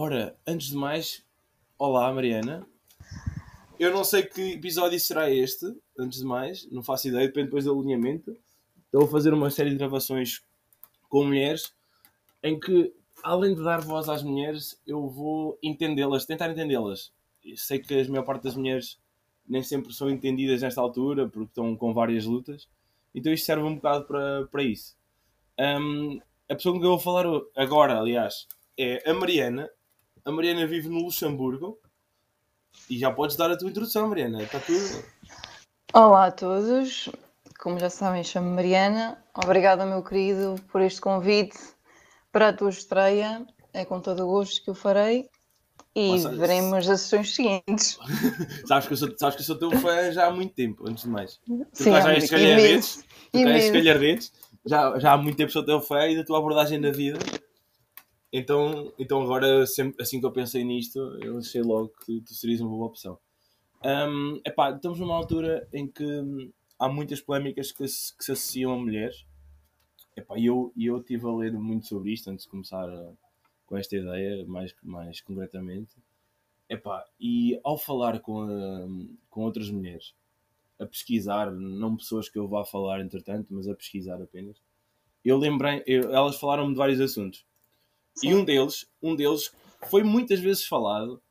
[0.00, 1.24] Ora, antes de mais,
[1.76, 2.64] olá Mariana.
[3.80, 5.66] Eu não sei que episódio será este,
[5.98, 8.36] antes de mais, não faço ideia, depende depois do alinhamento.
[8.84, 10.40] Estou a fazer uma série de gravações
[11.08, 11.74] com mulheres
[12.44, 17.12] em que, além de dar voz às mulheres, eu vou entendê-las, tentar entendê-las.
[17.56, 19.00] Sei que a maior parte das mulheres
[19.48, 22.68] nem sempre são entendidas nesta altura, porque estão com várias lutas,
[23.12, 24.96] então isto serve um bocado para, para isso.
[25.58, 27.26] Um, a pessoa com quem eu vou falar
[27.56, 28.46] agora, aliás,
[28.78, 29.68] é a Mariana.
[30.24, 31.78] A Mariana vive no Luxemburgo.
[32.88, 34.42] E já podes dar a tua introdução, Mariana.
[34.42, 35.04] Está tudo.
[35.92, 37.08] Olá a todos.
[37.58, 39.22] Como já sabem, chamo-me Mariana.
[39.34, 41.58] Obrigada, meu querido, por este convite
[42.30, 43.46] para a tua estreia.
[43.72, 45.28] É com todo o gosto que eu farei.
[45.94, 47.98] E Nossa, veremos as sessões seguintes.
[48.66, 51.04] sabes, que eu sou, sabes que eu sou teu fã já há muito tempo, antes
[51.04, 51.40] de mais.
[51.44, 53.04] Tu Sim, já calhardetes.
[53.32, 54.32] Tu és calhardetes
[54.68, 57.18] já, já há muito tempo sou teu fã e da tua abordagem na vida.
[58.32, 62.60] Então, então agora, sempre, assim que eu pensei nisto, eu achei logo que tu serias
[62.60, 63.18] uma boa opção.
[63.84, 68.72] Um, epá, estamos numa altura em que há muitas polémicas que se, que se associam
[68.72, 69.24] a mulheres.
[70.16, 73.12] Epá, eu, eu estive a ler muito sobre isto antes de começar a,
[73.66, 75.96] com esta ideia, mais, mais concretamente.
[76.68, 78.88] Epá, e ao falar com, a,
[79.30, 80.14] com outras mulheres,
[80.78, 84.60] a pesquisar, não pessoas que eu vá falar entretanto, mas a pesquisar apenas,
[85.24, 87.46] eu lembrei, eu, elas falaram-me de vários assuntos.
[88.18, 88.30] Sim.
[88.30, 89.52] E um deles, um deles
[89.88, 91.22] foi muitas vezes falado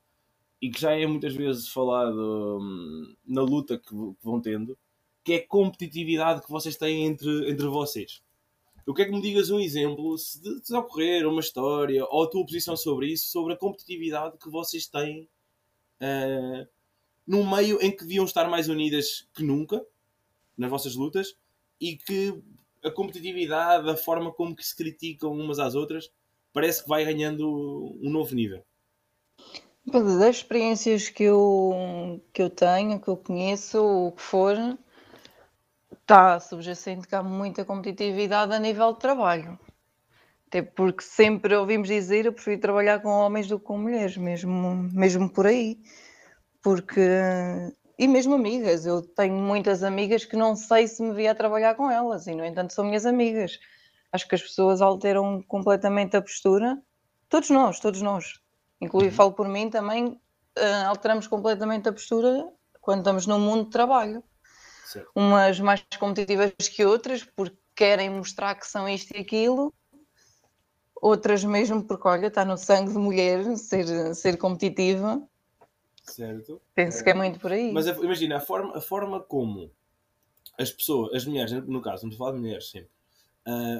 [0.61, 4.77] e que já é muitas vezes falado hum, na luta que, que, vão tendo,
[5.23, 8.21] que é a competitividade que vocês têm entre, entre vocês.
[8.85, 12.29] Eu quero que me digas um exemplo, se de, de ocorrer uma história ou a
[12.29, 15.27] tua posição sobre isso, sobre a competitividade que vocês têm
[16.01, 16.65] uh,
[17.27, 19.85] num meio em que deviam estar mais unidas que nunca
[20.57, 21.35] nas vossas lutas
[21.81, 22.41] e que
[22.81, 26.09] a competitividade, a forma como que se criticam umas às outras,
[26.57, 27.47] parece que vai ganhando
[28.01, 28.63] um novo nível.
[29.85, 34.57] Das experiências que eu, que eu tenho, que eu conheço, o que for,
[35.91, 39.59] está subjacente que há muita competitividade a nível de trabalho.
[40.47, 44.89] Até porque sempre ouvimos dizer eu prefiro trabalhar com homens do que com mulheres, mesmo,
[44.91, 45.79] mesmo por aí
[46.67, 47.01] porque
[47.97, 51.75] e mesmo amigas, eu tenho muitas amigas que não sei se me via a trabalhar
[51.75, 53.57] com elas e no entanto são minhas amigas.
[54.11, 56.81] Acho que as pessoas alteram completamente a postura,
[57.29, 58.39] todos nós, todos nós.
[58.79, 59.17] Inclusive uhum.
[59.17, 60.07] falo por mim também,
[60.57, 62.47] uh, alteramos completamente a postura
[62.81, 64.23] quando estamos no mundo de trabalho.
[64.85, 65.11] Certo.
[65.15, 69.73] Umas mais competitivas que outras, porque querem mostrar que são isto e aquilo,
[70.95, 75.21] outras mesmo porque, olha, está no sangue de mulher ser, ser competitiva
[76.07, 76.61] Certo.
[76.73, 77.71] Penso que é muito por aí.
[77.71, 79.71] Mas imagina, a forma, a forma como
[80.57, 82.89] as pessoas, as mulheres, no caso, a falar de mulheres sempre,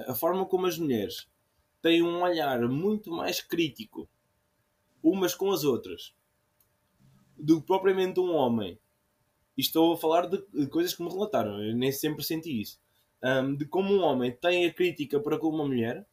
[0.08, 1.28] a forma como as mulheres
[1.82, 4.08] têm um olhar muito mais crítico
[5.04, 6.14] umas com as outras
[7.38, 8.80] do que propriamente um homem.
[9.58, 12.80] E estou a falar de, de coisas que me relataram, eu nem sempre senti isso.
[13.24, 16.06] Um, de como um homem tem a crítica para com uma mulher,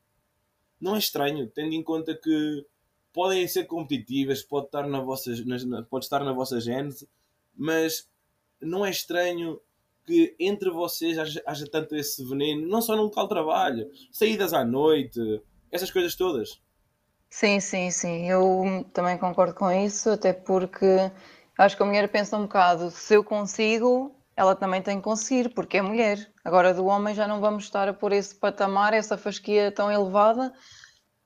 [0.80, 2.66] não é estranho, tendo em conta que
[3.12, 7.08] podem ser competitivas, pode estar na vossa, na, pode estar na vossa gênese,
[7.54, 8.08] mas
[8.60, 9.60] não é estranho
[10.04, 14.52] que entre vocês haja, haja, tanto esse veneno, não só no local de trabalho, saídas
[14.52, 15.20] à noite,
[15.70, 16.60] essas coisas todas.
[17.30, 21.10] Sim, sim, sim, eu também concordo com isso, até porque
[21.58, 25.48] acho que a mulher pensa um bocado, se eu consigo, ela também tem que conseguir,
[25.52, 26.30] porque é mulher.
[26.44, 30.52] Agora, do homem já não vamos estar a pôr esse patamar, essa fasquia tão elevada,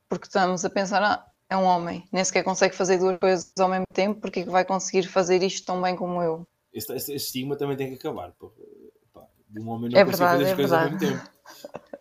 [0.09, 3.69] porque estamos a pensar, ah, é um homem, nem sequer consegue fazer duas coisas ao
[3.69, 6.47] mesmo tempo, porque é que vai conseguir fazer isto tão bem como eu?
[6.73, 8.33] Esse, esse, esse estigma também tem que acabar.
[8.39, 8.53] Pô.
[9.57, 10.85] Um homem não é consegue verdade, fazer as é coisas verdade.
[10.85, 11.39] ao mesmo tempo.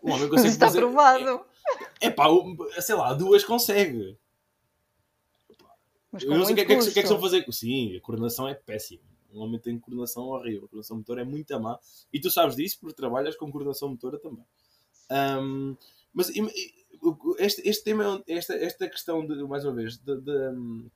[0.02, 0.80] Um homem consegue está fazer...
[0.80, 1.44] provado.
[2.00, 2.26] É, é pá,
[2.80, 4.18] sei lá, duas consegue.
[6.10, 7.52] Mas eu não sei o que, que, é que, que é que fazer.
[7.52, 9.02] Sim, a coordenação é péssima.
[9.32, 10.64] Um homem tem coordenação horrível.
[10.64, 11.78] A coordenação motora é muito má.
[12.12, 14.44] E tu sabes disso porque trabalhas com coordenação motora também.
[15.10, 15.76] Um,
[16.12, 16.30] mas
[17.38, 20.90] este, este tema, esta, esta questão, de, mais uma vez, de, de,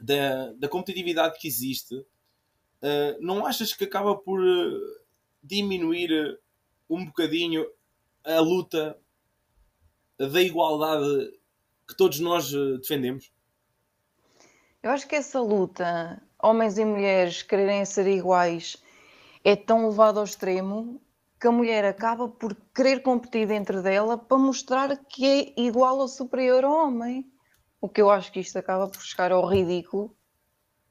[0.00, 2.06] da, da competitividade que existe, uh,
[3.20, 4.98] não achas que acaba por uh,
[5.42, 6.38] diminuir uh,
[6.88, 7.66] um bocadinho
[8.24, 8.98] a luta
[10.18, 11.32] da igualdade
[11.86, 12.50] que todos nós
[12.80, 13.32] defendemos?
[14.82, 18.76] Eu acho que essa luta, homens e mulheres quererem ser iguais,
[19.44, 21.00] é tão levada ao extremo
[21.40, 26.08] que a mulher acaba por querer competir dentro dela para mostrar que é igual ou
[26.08, 27.30] superior ao homem.
[27.80, 30.14] O que eu acho que isto acaba por chegar ao ridículo,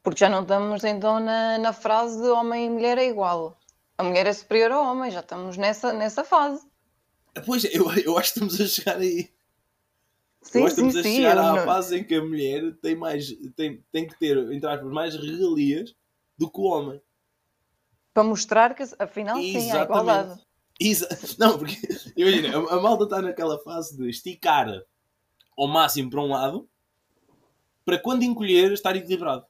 [0.01, 3.59] porque já não estamos então na, na frase de homem e mulher é igual.
[3.97, 6.65] A mulher é superior ao homem, já estamos nessa, nessa fase.
[7.45, 9.29] Pois, eu, eu acho que estamos a chegar aí.
[10.41, 11.65] Sim, eu estamos sim, a chegar à não...
[11.65, 15.95] fase em que a mulher tem, mais, tem, tem que ter, entre aspas, mais regalias
[16.37, 17.01] do que o homem.
[18.13, 19.61] Para mostrar que, afinal, Exatamente.
[19.61, 20.47] sim, há igualdade.
[20.79, 21.07] Exa
[21.39, 21.75] não, porque,
[22.15, 24.67] imagina, a, a malta está naquela fase de esticar
[25.57, 26.69] ao máximo para um lado,
[27.83, 29.45] para quando encolher estar equilibrado.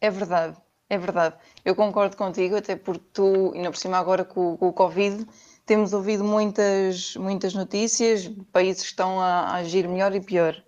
[0.00, 0.56] É verdade,
[0.88, 1.36] é verdade.
[1.64, 5.26] Eu concordo contigo, até porque tu, ainda por cima agora com, com o Covid,
[5.64, 10.62] temos ouvido muitas, muitas notícias, países que estão a, a agir melhor e pior.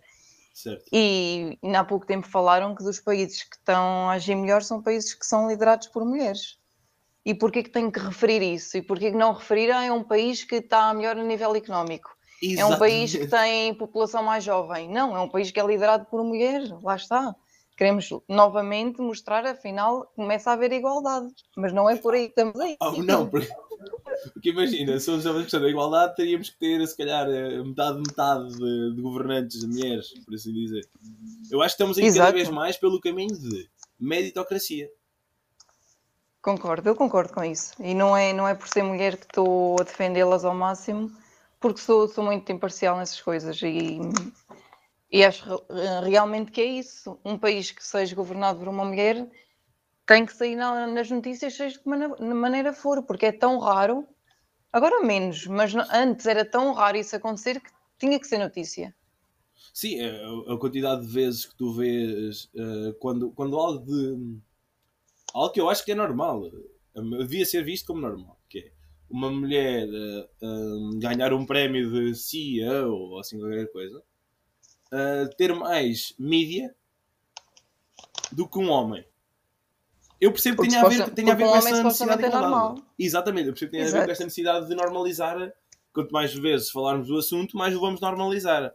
[0.53, 0.85] Certo.
[0.93, 4.83] E ainda há pouco tempo falaram que dos países que estão a agir melhor são
[4.83, 6.59] países que são liderados por mulheres.
[7.25, 8.77] E porquê que tenho que referir isso?
[8.77, 11.55] E porquê que não referir a ah, é um país que está melhor a nível
[11.55, 12.11] económico?
[12.43, 12.61] Exatamente.
[12.61, 14.89] É um país que tem população mais jovem?
[14.89, 17.37] Não, é um país que é liderado por mulheres, lá está
[17.79, 21.29] queremos novamente mostrar, afinal, começa a haver igualdade.
[21.57, 22.77] Mas não é por aí que estamos aí.
[22.83, 23.49] Oh, não, porque,
[24.35, 27.99] porque imagina, se houvesse a questão da igualdade, teríamos que ter, se calhar, eh, metade,
[27.99, 30.89] metade de, de governantes de mulheres, por assim dizer.
[31.53, 34.91] Eu acho que estamos aí cada vez mais pelo caminho de meritocracia.
[36.43, 37.75] Concordo, eu concordo com isso.
[37.79, 41.13] E não é, não é por ser mulher que estou a defendê-las ao máximo,
[41.61, 43.63] porque sou, sou muito imparcial nessas coisas.
[43.63, 44.01] E
[45.11, 45.65] e acho
[46.05, 47.19] realmente que é isso.
[47.25, 49.29] Um país que seja governado por uma mulher
[50.07, 54.07] tem que sair nas notícias, seja de maneira for, porque é tão raro.
[54.73, 58.95] Agora menos, mas antes era tão raro isso acontecer que tinha que ser notícia.
[59.73, 64.39] Sim, é, a quantidade de vezes que tu vês uh, quando, quando algo de.
[65.33, 66.51] algo que eu acho que é normal,
[66.95, 68.73] devia ser visto como normal, que é
[69.09, 74.03] uma mulher uh, ganhar um prémio de CEO ou assim qualquer coisa
[74.93, 76.75] uh, ter mais mídia
[78.33, 79.05] do que um homem.
[80.21, 82.77] Eu percebo que tem a ver, a ver um com essa necessidade de normal.
[82.99, 83.97] Exatamente, eu percebo que Exato.
[83.97, 85.53] a ver com essa necessidade de normalizar.
[85.93, 88.73] Quanto mais vezes falarmos do assunto, mais o vamos normalizar.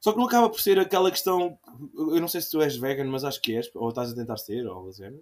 [0.00, 1.58] Só que não acaba por ser aquela questão.
[1.94, 4.36] Eu não sei se tu és vegan, mas acho que és, ou estás a tentar
[4.36, 5.20] ser, ou assim.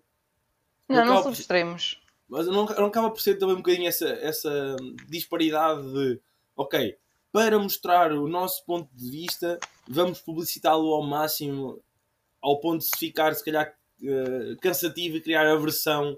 [0.89, 2.01] Não, não, não somos extremos.
[2.29, 4.77] Mas não, não acaba por ser também um bocadinho essa, essa
[5.09, 6.21] disparidade de
[6.57, 6.99] ok,
[7.33, 9.59] para mostrar o nosso ponto de vista,
[9.89, 11.83] vamos publicitá-lo ao máximo,
[12.41, 16.17] ao ponto de se ficar, se calhar, uh, cansativo e criar aversão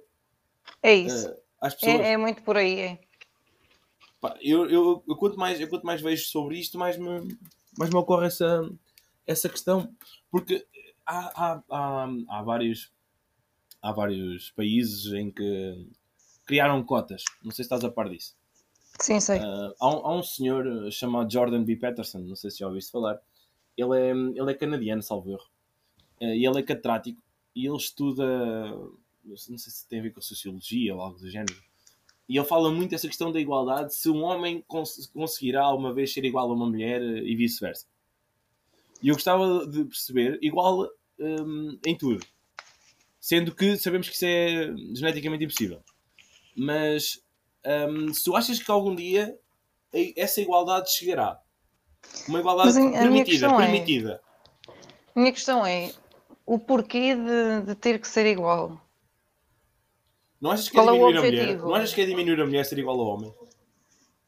[0.83, 1.29] é isso.
[1.29, 2.01] Uh, às pessoas.
[2.01, 2.79] É, é, muito por aí.
[2.79, 2.99] É.
[4.21, 7.37] Pá, eu, eu, eu, quanto mais, eu quanto mais vejo sobre isto, mais me,
[7.79, 8.71] mais me ocorre essa,
[9.27, 9.95] essa questão.
[10.31, 10.67] Porque
[11.07, 12.93] há, há, há, há, vários,
[13.83, 15.89] há vários países em que
[16.47, 17.25] criaram cotas.
[17.43, 18.37] Não sei se estás a par disso.
[19.01, 19.39] Sim, sei.
[19.41, 21.77] Uh, há, um, há, um, senhor eh, chamado Jordan B.
[21.77, 23.21] Peterson, não sei se já ouviste falar.
[23.77, 25.47] Ele é, ele é canadiano, salvo erro.
[26.21, 27.21] Uh, e ele é catedrático
[27.55, 28.25] e ele estuda,
[29.25, 31.57] não sei se tem a ver com sociologia ou algo do género.
[32.29, 36.13] E ele fala muito essa questão da igualdade, se um homem cons conseguirá uma vez
[36.13, 37.87] ser igual a uma mulher eh, e vice-versa.
[39.03, 40.89] E eu gostava de perceber, igual
[41.19, 42.25] um, em tudo.
[43.21, 45.83] Sendo que sabemos que isso é geneticamente impossível.
[46.57, 47.23] Mas
[47.67, 49.39] um, se tu achas que algum dia
[50.17, 51.41] essa igualdade chegará,
[52.29, 54.21] uma igualdade permitida, a permitida.
[54.69, 54.73] É,
[55.15, 55.93] a minha questão é
[56.45, 58.81] o porquê de, de, ter que ser igual.
[60.41, 61.59] Não achas que é Qual é diminuir é a mulher?
[61.59, 63.35] Não achas que é diminuir a mulher ser igual ao homem?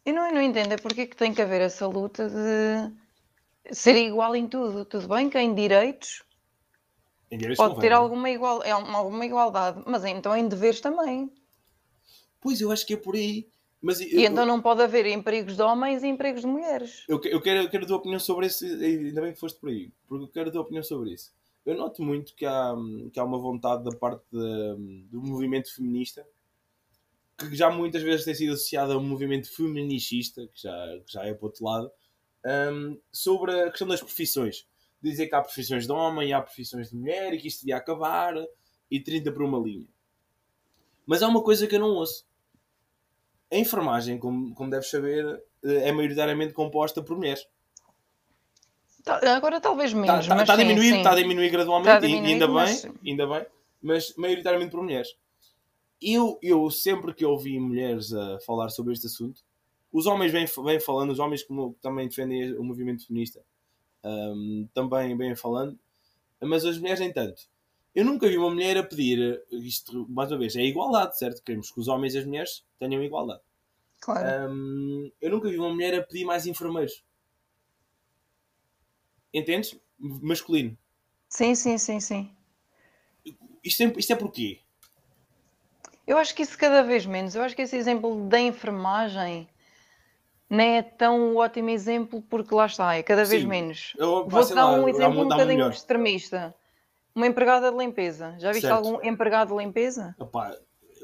[0.05, 3.97] Eu não, eu não entendo, é porque que tem que haver essa luta de ser
[3.97, 4.85] igual em tudo.
[4.85, 6.23] Tudo bem que em direitos,
[7.31, 11.31] em direitos pode ter alguma, igual, é alguma igualdade, mas então em deveres também.
[12.47, 13.49] Pois, eu acho que é por aí.
[13.83, 17.03] Mas, e eu, então não pode haver empregos de homens e empregos de mulheres.
[17.09, 19.69] Eu, eu, quero, eu quero a tua opinião sobre isso, ainda bem que foste por
[19.69, 21.35] aí, porque eu quero a tua opinião sobre isso.
[21.65, 22.73] Eu noto muito que há,
[23.13, 24.77] que há uma vontade da parte de,
[25.11, 26.25] do movimento feminista
[27.37, 31.25] que já muitas vezes tem sido associada a um movimento feminicista, que já, que já
[31.25, 31.91] é para o outro lado,
[32.73, 34.69] um, sobre a questão das profissões.
[35.03, 37.77] Dizer que há profissões de homem e há profissões de mulher e que isto devia
[37.77, 38.35] acabar
[38.89, 39.89] e 30 por uma linha.
[41.05, 42.25] Mas há uma coisa que eu não ouço
[43.51, 47.47] a enfermagem, como, como deves saber, é maioritariamente composta por mulheres.
[49.05, 50.21] Tá, agora talvez tá, menos.
[50.21, 52.85] Está, está, a diminuir, sim, está a diminuir gradualmente, a diminuir, ainda mas...
[52.85, 53.47] bem, ainda bem,
[53.81, 55.17] mas maioritariamente por mulheres.
[56.03, 59.43] Eu, eu sempre que ouvi mulheres a falar sobre este assunto,
[59.93, 63.41] os homens vêm, vêm falando, os homens que também defendem o movimento feminista
[64.07, 65.79] um, também vêm falando,
[66.41, 67.43] mas as mulheres nem tanto.
[67.97, 71.43] Eu nunca vi uma mulher a pedir isto, mais uma vez, é igualdade, certo?
[71.43, 73.41] Queremos que os homens e as mulheres tenham igualdade.
[74.03, 74.53] Claro.
[74.53, 77.03] Um, eu nunca vi uma mulher a pedir mais enfermeiros.
[79.33, 79.81] Entendes?
[79.99, 80.77] Masculino.
[81.31, 82.31] Sim, sim, sim, sim.
[83.65, 84.61] Isto é, isto é porquê?
[86.07, 87.35] Eu acho que isso cada vez menos.
[87.35, 89.49] Eu acho que esse exemplo da enfermagem
[90.51, 93.49] nem é tão um ótimo exemplo porque lá está, é cada vez Sim.
[93.49, 93.95] menos.
[93.97, 95.73] Eu, Vou-te dar um exemplo um bocadinho melhor.
[95.73, 96.55] extremista.
[97.17, 98.37] Uma empregada de limpeza.
[98.39, 98.77] Já viste certo.
[98.77, 100.15] algum empregado de limpeza?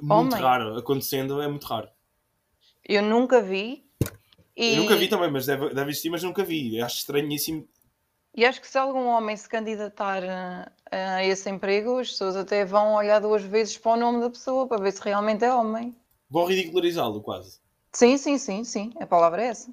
[0.03, 0.43] Muito Homem.
[0.43, 0.77] raro.
[0.77, 1.89] Acontecendo é muito raro.
[2.87, 3.89] Eu nunca vi.
[4.55, 4.75] E...
[4.75, 6.79] Eu nunca vi também, mas deve, deve existir, mas nunca vi.
[6.83, 7.67] Acho estranhíssimo.
[8.37, 12.63] E acho que se algum homem se candidatar a, a esse emprego, as pessoas até
[12.63, 15.97] vão olhar duas vezes para o nome da pessoa para ver se realmente é homem.
[16.29, 17.59] Vão ridicularizá-lo quase.
[17.91, 18.93] Sim, sim, sim, sim.
[19.01, 19.71] A palavra é essa.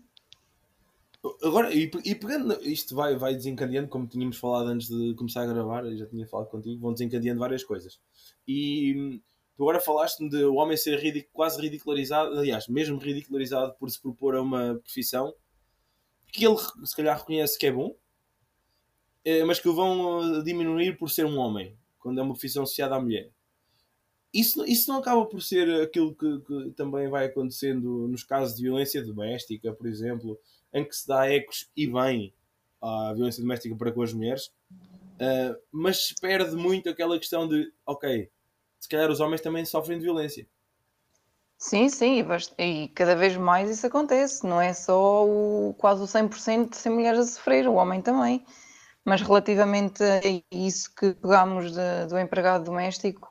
[1.43, 5.85] Agora, e, pegando, isto vai, vai desencadeando, como tínhamos falado antes de começar a gravar,
[5.85, 7.99] eu já tinha falado contigo, vão desencadeando várias coisas.
[8.47, 9.21] E
[9.57, 14.01] tu agora falaste-me de o homem ser ridic, quase ridicularizado, aliás, mesmo ridicularizado por se
[14.01, 15.33] propor a uma profissão
[16.31, 17.95] que ele se calhar reconhece que é bom,
[19.25, 22.63] eh, mas que o vão eh, diminuir por ser um homem, quando é uma profissão
[22.63, 23.29] associada à mulher.
[24.33, 28.63] Isso, isso não acaba por ser aquilo que, que também vai acontecendo nos casos de
[28.63, 30.39] violência doméstica, por exemplo,
[30.73, 32.33] em que se dá ecos e bem
[32.81, 38.29] à violência doméstica para com as mulheres, uh, mas perde muito aquela questão de, ok,
[38.79, 40.47] se calhar os homens também sofrem de violência.
[41.57, 42.25] Sim, sim,
[42.57, 46.89] e cada vez mais isso acontece, não é só o, quase o 100% de ser
[46.89, 48.45] mulheres a sofrer, o homem também.
[49.03, 53.29] Mas relativamente a isso que pegamos de, do empregado doméstico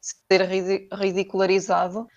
[0.00, 0.42] ser
[0.92, 2.08] ridicularizado,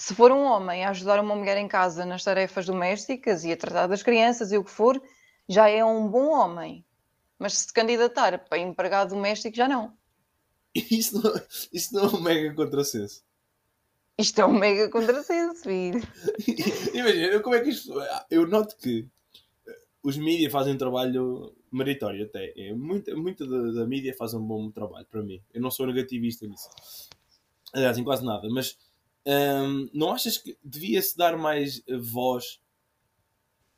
[0.00, 3.56] se for um homem a ajudar uma mulher em casa nas tarefas domésticas e a
[3.56, 5.00] tratar das crianças e o que for,
[5.46, 6.86] já é um bom homem.
[7.38, 9.92] Mas se candidatar para empregado doméstico, já não.
[10.74, 11.34] Isso não,
[11.72, 13.22] isso não é um mega contrassenso.
[14.16, 16.00] Isto é um mega contrassenso, filho.
[16.94, 17.92] Imagina, como é que isto.
[18.30, 19.06] Eu noto que
[20.02, 22.54] os mídias fazem um trabalho meritório até.
[22.56, 25.42] É, muita muita da, da mídia faz um bom trabalho para mim.
[25.52, 26.70] Eu não sou negativista nisso.
[27.72, 28.48] Aliás, em quase nada.
[28.48, 28.78] Mas
[29.26, 32.60] um, não achas que devia-se dar mais voz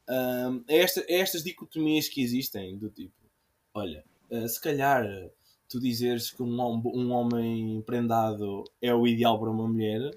[0.08, 2.76] um, a, esta, a, estas dicotomias que existem?
[2.76, 3.14] Do tipo,
[3.75, 5.04] olha, uh, se calhar
[5.68, 6.61] tu dizeres que um,
[6.94, 10.12] um homem prendado é o ideal para uma mulher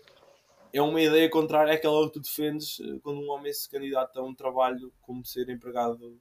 [0.74, 4.24] é uma ideia contrária àquela que tu defendes uh, quando um homem se candidata a
[4.24, 6.20] um trabalho como ser empregado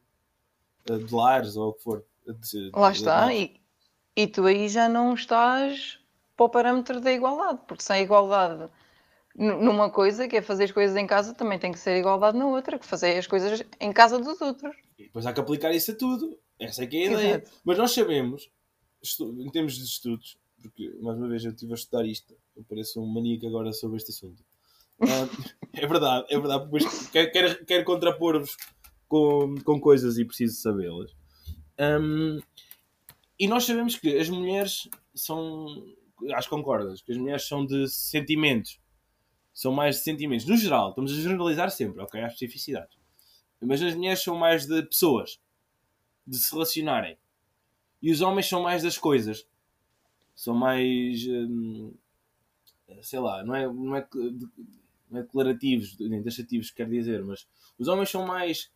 [0.85, 2.05] de lares ou o que for.
[2.25, 3.61] De, Lá está, e,
[4.15, 5.99] e tu aí já não estás
[6.37, 8.71] para o parâmetro da igualdade, porque sem igualdade
[9.35, 12.47] numa coisa, que é fazer as coisas em casa, também tem que ser igualdade na
[12.47, 14.75] outra, que fazer as coisas em casa dos outros.
[14.99, 16.39] E depois há que aplicar isso a tudo.
[16.59, 17.29] Essa é que é a ideia.
[17.37, 17.51] Exato.
[17.65, 18.51] Mas nós sabemos,
[19.21, 23.03] em termos de estudos, porque mais uma vez eu estive a estudar isto, eu pareço
[23.03, 24.43] um maníaco agora sobre este assunto.
[25.75, 28.57] é verdade, é verdade, porque quero, quero, quero contrapor-vos
[29.09, 31.11] com, com coisas e preciso sabê-las.
[31.79, 32.39] Um,
[33.39, 35.67] e nós sabemos que as mulheres são
[36.33, 38.81] acho que concordas, que as mulheres são de sentimentos.
[39.55, 40.45] São mais de sentimentos.
[40.47, 42.21] No geral, estamos a generalizar sempre, ok?
[42.21, 42.99] Há especificidades.
[43.61, 45.41] Mas as mulheres são mais de pessoas.
[46.27, 47.17] De se relacionarem.
[48.03, 49.47] E os homens são mais das coisas.
[50.35, 51.25] São mais.
[51.27, 51.95] Hum,
[53.03, 54.09] sei lá, não é, não é,
[55.11, 57.47] não é declarativos, nem taxativos, quer dizer, mas
[57.79, 58.71] os homens são mais.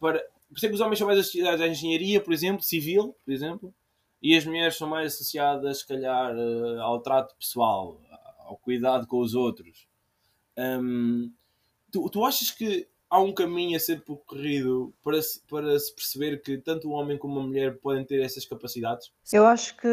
[0.00, 3.16] Para, por isso é que os homens são mais associados à engenharia, por exemplo, civil,
[3.24, 3.74] por exemplo,
[4.22, 8.00] e as mulheres são mais associadas, se calhar, eh, ao trato pessoal,
[8.38, 9.86] ao cuidado com os outros.
[10.56, 11.32] Um,
[11.90, 16.42] tu, tu achas que há um caminho a ser percorrido para se, para se perceber
[16.42, 19.12] que tanto o homem como a mulher podem ter essas capacidades?
[19.32, 19.88] Eu acho que,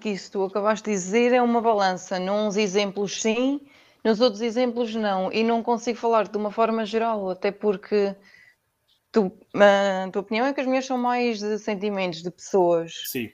[0.00, 2.18] que isso tu acabaste de dizer é uma balança.
[2.18, 3.60] Nos exemplos, sim,
[4.04, 5.32] nos outros exemplos, não.
[5.32, 8.14] E não consigo falar de uma forma geral, até porque
[9.10, 12.92] tu, a tua opinião é que as mulheres são mais de sentimentos, de pessoas.
[13.06, 13.30] Sim.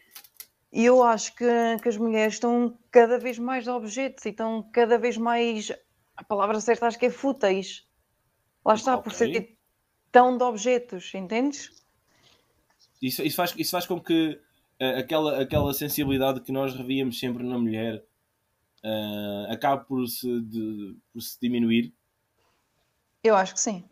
[0.73, 1.45] E eu acho que,
[1.83, 5.73] que as mulheres estão cada vez mais objetos e estão cada vez mais.
[6.21, 7.89] A palavra certa acho que é fúteis.
[8.63, 9.03] Lá está, okay.
[9.03, 9.57] por ser
[10.13, 11.71] tão de objetos, entendes?
[13.01, 14.39] Isso, isso, faz, isso faz com que
[14.81, 18.05] uh, aquela, aquela sensibilidade que nós revíamos sempre na mulher
[18.85, 21.95] uh, acabe por se, de, por se diminuir?
[23.25, 23.89] Eu acho que sim.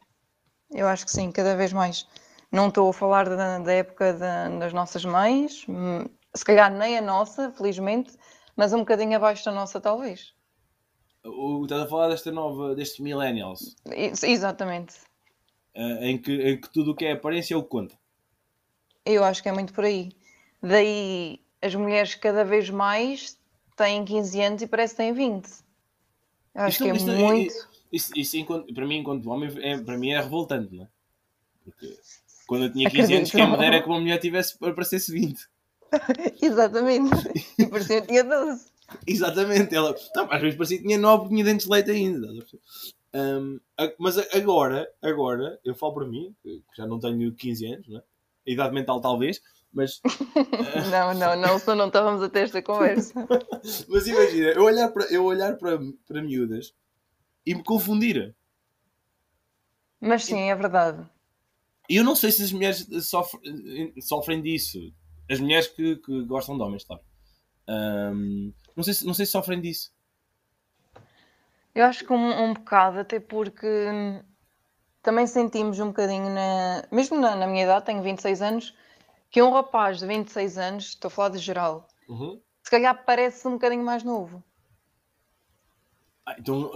[0.70, 2.06] Eu acho que sim, cada vez mais.
[2.52, 6.04] Não estou a falar da, da época da, das nossas mães, hum,
[6.34, 8.14] se calhar nem a nossa, felizmente,
[8.54, 10.34] mas um bocadinho abaixo da nossa, talvez.
[11.24, 13.76] O, estás a falar desta nova, destes millennials.
[14.22, 14.94] Exatamente.
[15.74, 17.98] Uh, em, que, em que tudo o que é aparência é o que conta.
[19.04, 20.12] Eu acho que é muito por aí.
[20.62, 23.38] Daí as mulheres cada vez mais
[23.76, 25.46] têm 15 anos e parece que têm 20.
[26.54, 27.68] Eu acho isto, que é isto, muito.
[27.92, 30.88] Isso, isso, enquanto, para mim, enquanto homem, é, para mim é revoltante, não é?
[31.64, 31.96] Porque
[32.46, 35.12] quando eu tinha 15 Acredito anos, quem me dera é que uma mulher tivesse, parecesse
[35.12, 35.38] 20.
[36.42, 37.10] Exatamente.
[37.58, 38.66] E parecia que tinha 12.
[39.06, 39.74] Exatamente.
[39.74, 42.28] Ela, não, às vezes parecia que tinha 9 porque tinha dentes de leite ainda.
[43.14, 43.60] Um,
[43.98, 48.02] mas agora, agora, eu falo para mim, que já não tenho 15 anos, né?
[48.46, 49.40] a idade mental talvez,
[49.72, 50.00] mas.
[50.90, 53.12] não, não, não, senão não estávamos a ter esta conversa.
[53.88, 56.74] mas imagina, eu olhar para, eu olhar para, para miúdas
[57.44, 58.34] e me confundir.
[60.00, 61.06] Mas sim, e, é verdade.
[61.88, 64.78] E eu não sei se as mulheres sofrem, sofrem disso.
[65.30, 67.02] As mulheres que, que gostam de homens, claro.
[67.68, 69.90] Um, não, sei, não sei se sofrem disso.
[71.74, 73.66] Eu acho que um, um bocado, até porque
[75.02, 78.74] também sentimos um bocadinho, na, mesmo na, na, minha idade, tenho 26 anos,
[79.30, 82.40] que um rapaz de 26 anos, estou a falar de geral, uhum.
[82.62, 84.42] se calhar parece um bocadinho mais novo.
[86.24, 86.70] Ah, então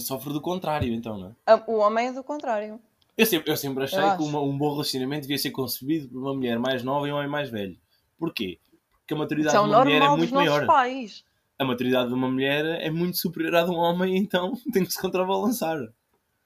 [0.00, 1.64] sofre do contrário, então, não é?
[1.66, 2.80] O homem é do contrário.
[3.16, 6.18] Eu sempre, eu sempre achei eu que uma, um bom relacionamento devia ser concebido por
[6.18, 7.76] uma mulher mais nova e um homem mais velho.
[8.18, 8.58] Porquê?
[9.00, 10.66] Porque a maturidade de uma mulher é muito maior.
[10.66, 11.24] Pais.
[11.62, 14.92] A maturidade de uma mulher é muito superior à de um homem, então tem que
[14.92, 15.78] se contrabalançar.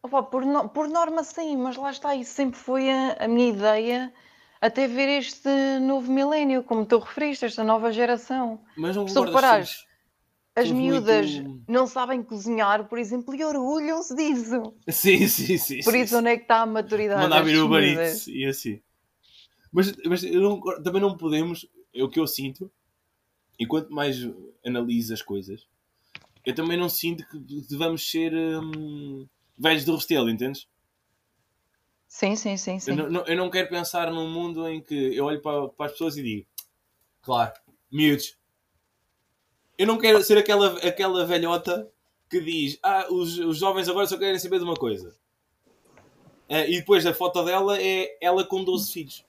[0.02, 3.48] Opa, por, no, por norma sim, mas lá está, isso sempre foi a, a minha
[3.48, 4.12] ideia
[4.60, 5.48] até ver este
[5.80, 8.60] novo milénio, como tu referiste, esta nova geração.
[8.76, 9.86] Mas não Se reparares,
[10.54, 11.64] as miúdas muito...
[11.66, 14.74] não sabem cozinhar, por exemplo, e orgulham-se disso.
[14.88, 15.80] Sim, sim, sim.
[15.82, 16.16] Por isso, sim.
[16.16, 17.22] onde é que está a maturidade?
[17.22, 18.80] Mandar vir o barito e assim.
[19.72, 22.70] Mas, mas não, também não podemos, é o que eu sinto,
[23.58, 24.16] e quanto mais
[24.64, 25.66] analiso as coisas,
[26.44, 29.26] eu também não sinto que devamos ser hum,
[29.58, 30.68] velhos do Restelo, entendes?
[32.08, 32.78] Sim, sim, sim.
[32.78, 32.92] sim.
[32.92, 35.92] Eu, não, eu não quero pensar num mundo em que eu olho para, para as
[35.92, 36.46] pessoas e digo,
[37.20, 37.52] claro,
[37.90, 38.36] miúdos.
[39.76, 41.90] Eu não quero ser aquela, aquela velhota
[42.30, 45.16] que diz, ah, os, os jovens agora só querem saber de uma coisa.
[46.48, 49.24] Uh, e depois a foto dela é ela com 12 filhos.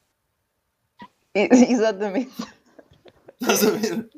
[1.33, 2.31] Exatamente.
[3.41, 4.09] Estás a ver?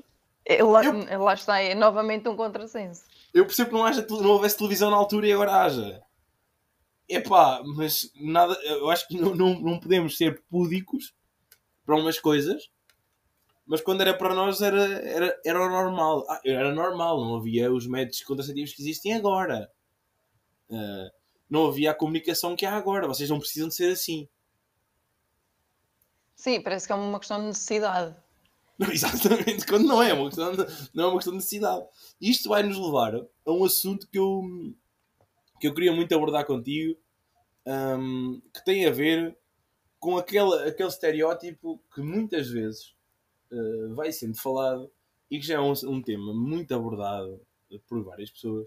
[0.45, 1.21] É, lá, eu...
[1.21, 3.03] lá está, é novamente um contrassenso.
[3.33, 6.01] Eu percebo que não, haja, não houvesse televisão na altura e agora haja.
[7.07, 11.13] Epá, mas nada, eu acho que não, não, não podemos ser púdicos
[11.85, 12.69] para umas coisas,
[13.65, 16.25] mas quando era para nós era, era, era normal.
[16.27, 19.71] Ah, era normal, não havia os métodos contraceptivos que existem agora.
[20.69, 21.09] Uh,
[21.47, 23.07] não havia a comunicação que há agora.
[23.07, 24.27] Vocês não precisam de ser assim.
[26.35, 28.15] Sim, parece que é uma questão de necessidade.
[28.79, 31.85] Não, exatamente, quando não é, uma questão de, não é uma questão de necessidade.
[32.21, 34.41] Isto vai nos levar a um assunto que eu,
[35.59, 36.97] que eu queria muito abordar contigo,
[37.67, 39.37] um, que tem a ver
[39.99, 42.95] com aquele, aquele estereótipo que muitas vezes
[43.51, 44.89] uh, vai sendo falado
[45.29, 47.41] e que já é um, um tema muito abordado
[47.87, 48.65] por várias pessoas,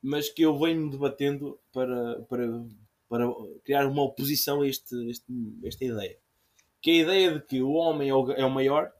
[0.00, 2.64] mas que eu venho debatendo para, para,
[3.08, 3.26] para
[3.64, 5.32] criar uma oposição a este, este,
[5.64, 6.16] esta ideia.
[6.80, 8.90] Que é a ideia de que o homem é o, é o maior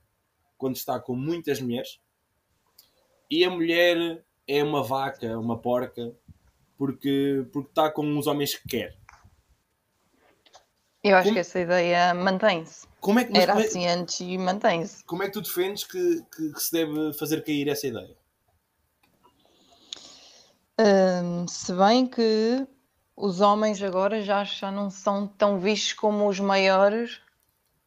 [0.62, 1.98] quando está com muitas mulheres
[3.28, 6.14] e a mulher é uma vaca, uma porca,
[6.78, 8.96] porque, porque está com os homens que quer.
[11.02, 12.86] Eu acho como, que essa ideia mantém-se.
[13.00, 15.02] Como é que, Era como é, assim antes e mantém-se.
[15.02, 18.16] Como é que tu defendes que, que, que, se deve fazer cair essa ideia?
[20.78, 22.64] Um, se bem que
[23.16, 27.20] os homens agora já, já não são tão vistos como os maiores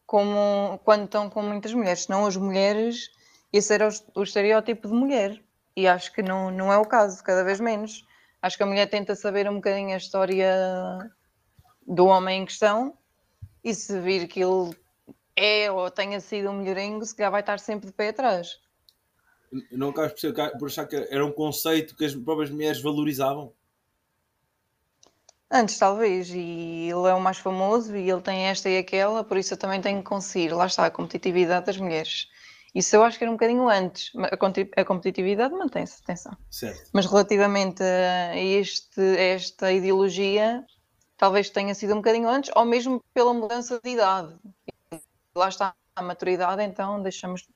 [0.06, 3.10] como quando estão com muitas mulheres, senão as mulheres,
[3.52, 5.42] esse era o, o estereótipo de mulher.
[5.76, 8.06] E acho que não, não é o caso, cada vez menos.
[8.40, 10.54] Acho que a mulher tenta saber um bocadinho a história
[11.86, 12.96] do homem em questão
[13.62, 14.76] e se vir que ele
[15.34, 18.60] é ou tenha sido um melhorengo, se calhar vai estar sempre de pé atrás.
[19.70, 20.14] Não acabas
[20.58, 23.52] por achar que era um conceito que as próprias mulheres valorizavam?
[25.50, 29.36] Antes, talvez, e ele é o mais famoso e ele tem esta e aquela, por
[29.36, 30.52] isso eu também tenho que conseguir.
[30.52, 32.28] Lá está, a competitividade das mulheres.
[32.74, 34.12] Isso eu acho que era um bocadinho antes.
[34.76, 36.36] A competitividade mantém-se, atenção.
[36.50, 36.90] Certo.
[36.92, 40.64] Mas relativamente a, este, a esta ideologia,
[41.16, 44.34] talvez tenha sido um bocadinho antes, ou mesmo pela mudança de idade.
[45.34, 47.48] Lá está a maturidade, então deixamos.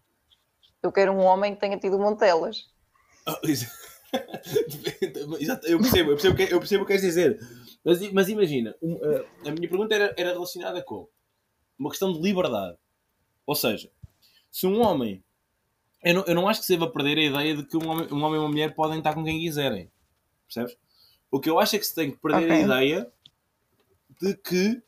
[0.83, 2.71] Eu quero um homem que tenha tido Montelas.
[3.27, 3.33] Oh,
[5.65, 7.39] eu percebo, eu percebo, eu percebo o que queres dizer.
[7.85, 11.09] Mas, mas imagina, um, uh, a minha pergunta era, era relacionada com
[11.79, 12.77] uma questão de liberdade.
[13.47, 13.91] Ou seja,
[14.51, 15.25] se um homem.
[16.03, 18.09] Eu não, eu não acho que se deva perder a ideia de que um homem,
[18.11, 19.91] um homem e uma mulher podem estar com quem quiserem.
[20.47, 20.79] Percebes?
[21.31, 22.57] O que eu acho é que se tem que perder okay.
[22.57, 23.13] a ideia
[24.21, 24.83] de que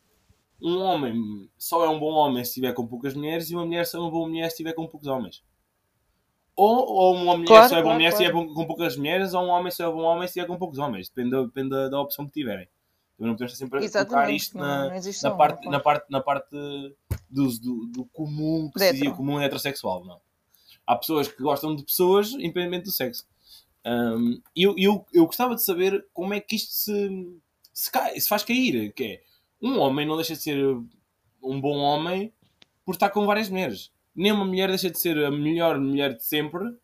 [0.61, 3.87] um homem só é um bom homem se estiver com poucas mulheres e uma mulher
[3.87, 5.45] só é uma boa mulher se estiver com poucos homens.
[6.57, 8.17] Ou, ou uma mulher claro, só é boa claro, mulher claro.
[8.17, 10.59] se estiver com poucas mulheres, ou um homem só é bom homem se estiver com
[10.59, 11.09] poucos homens.
[11.09, 12.69] Depende, depende da, da opção que tiverem.
[13.17, 16.51] Também não podemos sempre Exatamente, colocar isto na, na, parte, na, parte, na parte
[17.31, 20.05] do, do, do comum, que se dizia comum heterossexual.
[20.05, 20.21] Não.
[20.87, 23.27] Há pessoas que gostam de pessoas, independentemente do sexo.
[23.85, 27.41] Um, eu, eu, eu gostava de saber como é que isto se,
[27.73, 28.93] se, cai, se faz cair.
[28.93, 29.23] Que é,
[29.61, 30.77] um homem não deixa de ser
[31.43, 32.33] um bom homem
[32.85, 33.93] por estar com várias mulheres.
[34.15, 36.77] Nem uma mulher deixa de ser a melhor mulher de sempre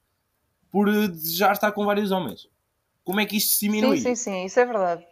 [0.70, 2.48] por desejar estar com vários homens.
[3.04, 3.98] Como é que isto se diminui?
[3.98, 5.04] Sim, sim, sim, isso é verdade.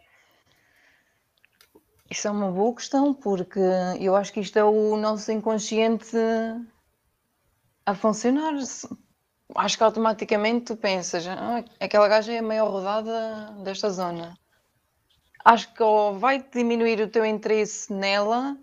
[2.09, 3.59] Isso é uma boa questão, porque
[3.99, 6.15] eu acho que isto é o nosso inconsciente
[7.85, 8.53] a funcionar.
[9.55, 14.37] Acho que automaticamente tu pensas, ah, aquela gaja é a maior rodada desta zona.
[15.43, 18.57] Acho que ou vai diminuir o teu interesse nela,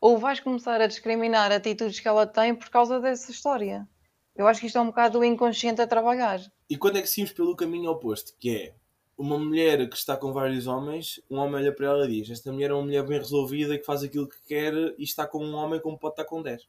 [0.00, 3.88] ou vais começar a discriminar atitudes que ela tem por causa dessa história.
[4.34, 6.40] Eu acho que isto é um bocado o inconsciente a trabalhar.
[6.70, 8.34] E quando é que seguimos pelo caminho oposto?
[8.38, 8.74] Que é
[9.18, 12.52] uma mulher que está com vários homens, um homem olha para ela e diz: Esta
[12.52, 15.54] mulher é uma mulher bem resolvida que faz aquilo que quer e está com um
[15.54, 16.62] homem como pode estar com 10.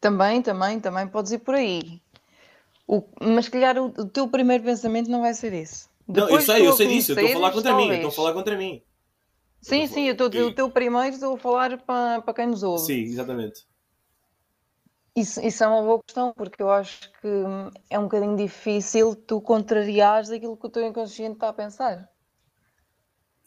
[0.00, 2.00] Também, também, também podes ir por aí.
[2.88, 5.86] O, mas, se calhar, o, o, teu primeiro pensamento não vai ser esse.
[6.08, 7.12] Depois não, eu sei, eu sei disso.
[7.12, 7.88] Eu estou a falar contra talvez.
[7.88, 7.94] mim.
[7.96, 8.82] Estou a falar contra mim.
[9.60, 12.64] Sim, sim, eu estou dizer o teu primeiro, estou a falar para, para quem nos
[12.64, 12.84] ouve.
[12.84, 13.64] Sim, exatamente.
[15.14, 17.28] Isso, isso é uma boa questão, porque eu acho que
[17.90, 22.08] é um bocadinho difícil tu contrariares aquilo que o teu inconsciente está a pensar.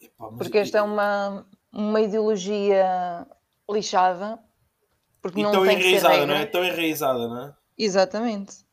[0.00, 3.26] Epá, porque esta é uma, uma ideologia
[3.68, 4.38] lixada.
[5.20, 6.46] Porque e não tão enraizada, não é?
[6.46, 7.54] Tão enraizada, não é?
[7.76, 8.64] Exatamente.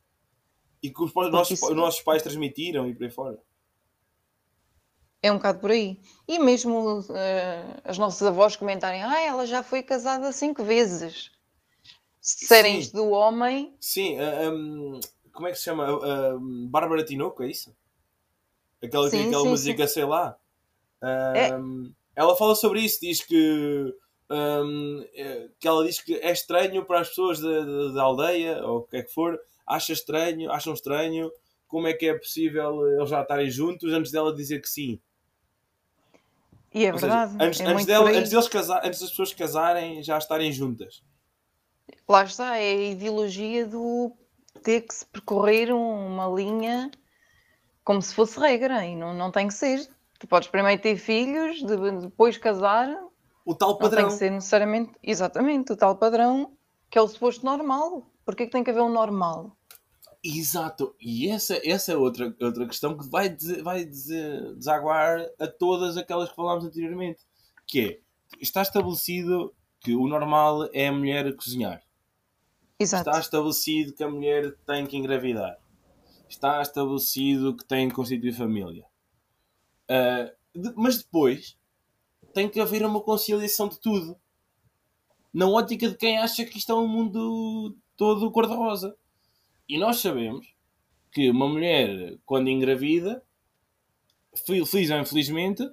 [0.84, 1.68] E que os, nossos, isso...
[1.68, 3.40] os nossos pais transmitiram e por aí fora.
[5.20, 6.00] É um bocado por aí.
[6.28, 7.06] E mesmo uh,
[7.84, 11.32] as nossas avós comentarem: ah, ela já foi casada cinco vezes
[12.24, 13.76] serem do homem.
[13.80, 15.00] Sim, uh, um,
[15.34, 15.92] como é que se chama?
[15.94, 17.76] Uh, Bárbara Tinoco, é isso?
[18.82, 19.94] Aquela, sim, aquela sim, música, sim.
[19.94, 20.38] sei lá.
[21.02, 21.92] Um, é.
[22.16, 23.94] Ela fala sobre isso, diz que.
[24.30, 25.06] Um,
[25.60, 28.84] que ela diz que é estranho para as pessoas da, da, da aldeia, ou o
[28.84, 31.32] que é que for, acha estranho, acham estranho
[31.68, 35.00] como é que é possível eles já estarem juntos antes dela dizer que sim.
[36.74, 37.32] E é Ou verdade.
[37.34, 41.04] Seja, antes, é antes, dela, antes, deles casar, antes das pessoas casarem, já estarem juntas.
[42.08, 44.12] Lá está, é a ideologia do
[44.62, 46.92] ter que se percorrer uma linha
[47.84, 49.88] como se fosse regra e não, não tem que ser.
[50.20, 51.62] Tu podes primeiro ter filhos,
[52.02, 52.90] depois casar.
[53.46, 54.04] O tal padrão.
[54.04, 56.54] Não tem que ser necessariamente, exatamente, o tal padrão
[56.90, 58.10] que é o suposto normal.
[58.26, 59.58] Porquê que tem que haver um normal?
[60.24, 66.30] Exato, e essa, essa é outra, outra questão que vai, vai desaguar a todas aquelas
[66.30, 67.20] que falámos anteriormente,
[67.68, 68.00] que é,
[68.40, 71.84] está estabelecido que o normal é a mulher cozinhar.
[72.80, 73.10] Exato.
[73.10, 75.58] Está estabelecido que a mulher tem que engravidar.
[76.28, 78.86] Está estabelecido que tem que constituir família.
[79.84, 81.58] Uh, de, mas depois
[82.34, 84.18] tem que haver uma conciliação de tudo.
[85.34, 88.96] Na ótica de quem acha que isto é um mundo todo cor-de-rosa.
[89.68, 90.54] E nós sabemos
[91.12, 93.24] que uma mulher, quando engravida,
[94.46, 95.64] feliz ou infelizmente,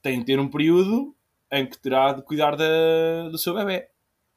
[0.00, 1.13] tem que ter um período
[1.54, 3.88] em que terá de cuidar da, do seu bebê.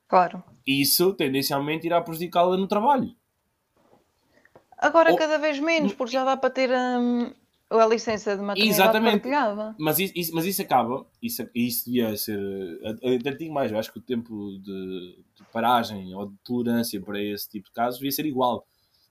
[0.08, 0.44] Claro.
[0.66, 3.14] Isso tendencialmente irá prejudicá-la no trabalho.
[4.78, 5.18] Agora Ou...
[5.18, 7.34] cada vez menos, porque já dá para ter hum,
[7.70, 9.14] a licença de maternidade Exatamente.
[9.14, 9.76] partilhada.
[9.80, 12.40] Mas isso, mas isso acaba, isso, isso devia ser.
[12.84, 17.22] Até digo mais, eu acho que o tempo de, de, paragem ou de tolerância para
[17.22, 18.66] esse tipo de casos devia ser igual.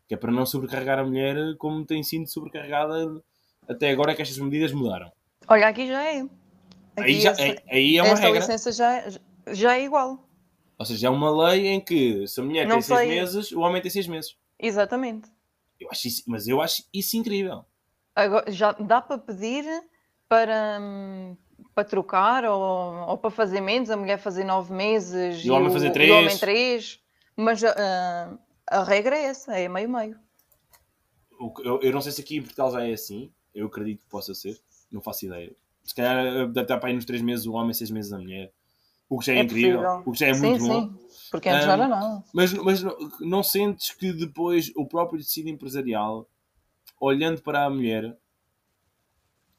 [0.08, 3.20] Que é para não sobrecarregar a mulher como tem sido sobrecarregada
[3.68, 5.10] até agora que estas medidas mudaram.
[5.48, 6.24] Olha, aqui já é.
[6.96, 8.40] Aqui aí, já, é, aí é uma esta regra.
[8.40, 9.04] licença já,
[9.52, 10.26] já é igual.
[10.78, 12.96] Ou seja, é uma lei em que se a mulher não tem sei.
[12.96, 14.36] seis meses, o homem tem seis meses.
[14.58, 15.30] Exatamente.
[15.78, 17.64] Eu acho isso, mas eu acho isso incrível.
[18.14, 19.64] Agora, já dá para pedir
[20.28, 20.80] para,
[21.74, 25.70] para trocar ou, ou para fazer menos, a mulher fazer nove meses e, o homem
[25.70, 26.10] fazer três.
[26.10, 27.00] O homem três.
[27.36, 30.18] Mas uh, a regra é essa, é meio-meio.
[31.62, 33.30] Eu, eu não sei se aqui em Portugal já é assim.
[33.54, 34.58] Eu acredito que possa ser.
[34.90, 35.54] Não faço ideia.
[35.86, 38.52] Se calhar deve estar para aí nos três meses o homem, seis meses a mulher.
[39.08, 39.78] O que já é, é incrível.
[39.78, 40.02] Possível.
[40.04, 40.68] O que já é sim, muito sim.
[40.68, 40.94] bom.
[41.30, 42.24] Porque antes um, não era nada.
[42.34, 42.82] Mas, mas
[43.20, 46.28] não sentes que depois o próprio tecido empresarial,
[47.00, 48.18] olhando para a mulher,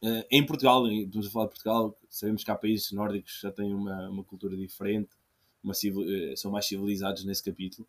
[0.04, 3.52] uh, em Portugal, estamos a falar de Portugal, sabemos que há países nórdicos que já
[3.52, 5.10] têm uma, uma cultura diferente,
[5.64, 7.88] uma civil, uh, são mais civilizados nesse capítulo.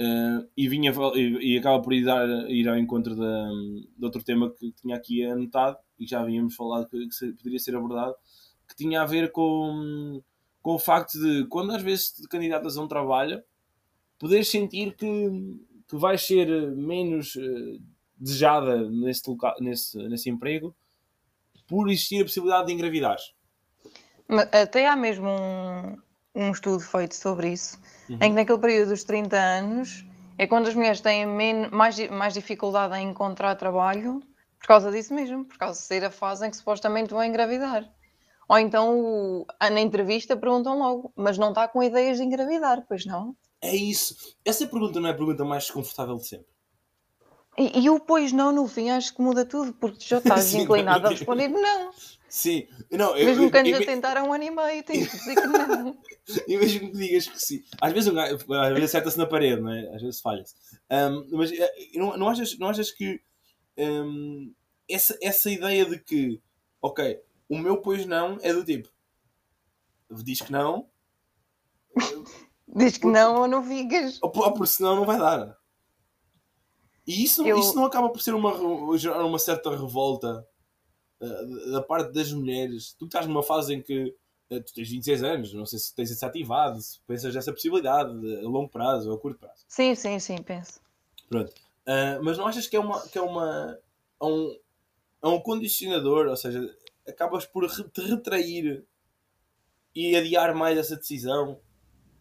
[0.00, 4.50] Uh, e, vinha, e, e, acaba por ir, dar, ir ao encontro de, outro tema
[4.50, 8.14] que tinha aqui anotado e já havíamos falado que, que poderia ser abordado,
[8.66, 10.22] que tinha a ver com
[10.62, 13.42] com o facto de, quando às vezes te candidatas a um trabalho,
[14.18, 15.06] poderes sentir que,
[15.88, 17.82] que vais ser menos uh,
[18.16, 19.22] desejada nesse,
[19.60, 20.74] nesse, nesse emprego
[21.66, 23.16] por existir a possibilidade de engravidar.
[24.52, 25.98] Até há mesmo um,
[26.34, 28.16] um estudo feito sobre isso, uhum.
[28.16, 30.04] em que naquele período dos 30 anos
[30.38, 31.26] é quando as mulheres têm
[31.70, 34.22] mais, mais dificuldade em encontrar trabalho
[34.58, 37.88] Por causa disso mesmo, por causa de ser a fase em que supostamente vão engravidar.
[38.48, 43.36] Ou então na entrevista perguntam logo, mas não está com ideias de engravidar, pois não?
[43.60, 44.16] É isso.
[44.44, 46.52] Essa pergunta não é a pergunta mais desconfortável de sempre.
[47.56, 50.62] E, e o pois não no fim acho que muda tudo, porque já estás Sim,
[50.62, 51.90] inclinado a responder não.
[52.32, 55.18] Sim, não, eu, mesmo que andes a tentar há um ano e meio, tens que
[55.18, 55.98] dizer que não.
[56.48, 57.62] e mesmo que digas que sim.
[57.78, 59.94] Às vezes, às vezes acerta-se na parede, não é?
[59.94, 60.54] Às vezes falha-se.
[60.90, 63.20] Um, mas eh, não, não, achas, não achas que
[63.76, 64.50] um,
[64.88, 66.40] essa, essa ideia de que,
[66.80, 68.88] ok, o meu pois não é do tipo,
[70.10, 70.88] diz que não.
[72.66, 74.18] diz que não ou não fiques.
[74.22, 75.54] Ou, ou porque senão não vai dar.
[77.06, 77.58] E isso, eu...
[77.58, 80.48] isso não acaba por ser uma, uma certa revolta
[81.70, 82.94] da parte das mulheres.
[82.98, 84.14] Tu estás numa fase em que
[84.50, 88.10] uh, tu tens 26 anos, não sei se tens isso ativado, se pensas nessa possibilidade
[88.10, 89.64] a longo prazo ou a curto prazo.
[89.68, 90.80] Sim, sim, sim, penso.
[91.28, 91.52] Pronto.
[91.86, 93.00] Uh, mas não achas que é uma.
[93.08, 93.78] Que é uma
[94.20, 94.56] é um,
[95.22, 96.60] é um condicionador, ou seja,
[97.08, 98.84] acabas por te retrair
[99.94, 101.58] e adiar mais essa decisão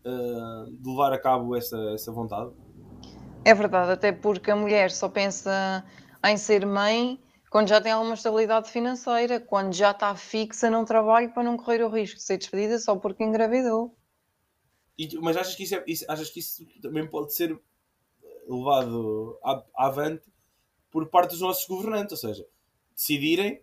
[0.03, 2.51] de levar a cabo essa, essa vontade?
[3.45, 5.85] É verdade, até porque a mulher só pensa
[6.25, 7.19] em ser mãe
[7.51, 11.83] quando já tem alguma estabilidade financeira, quando já está fixa num trabalho para não correr
[11.83, 13.93] o risco de ser despedida só porque engravidou.
[14.97, 17.59] E, mas achas que, isso, é, isso, achas que isso também pode ser
[18.47, 19.37] levado
[19.75, 20.31] avante
[20.89, 22.11] por parte dos nossos governantes?
[22.13, 22.47] Ou seja,
[22.95, 23.61] decidirem,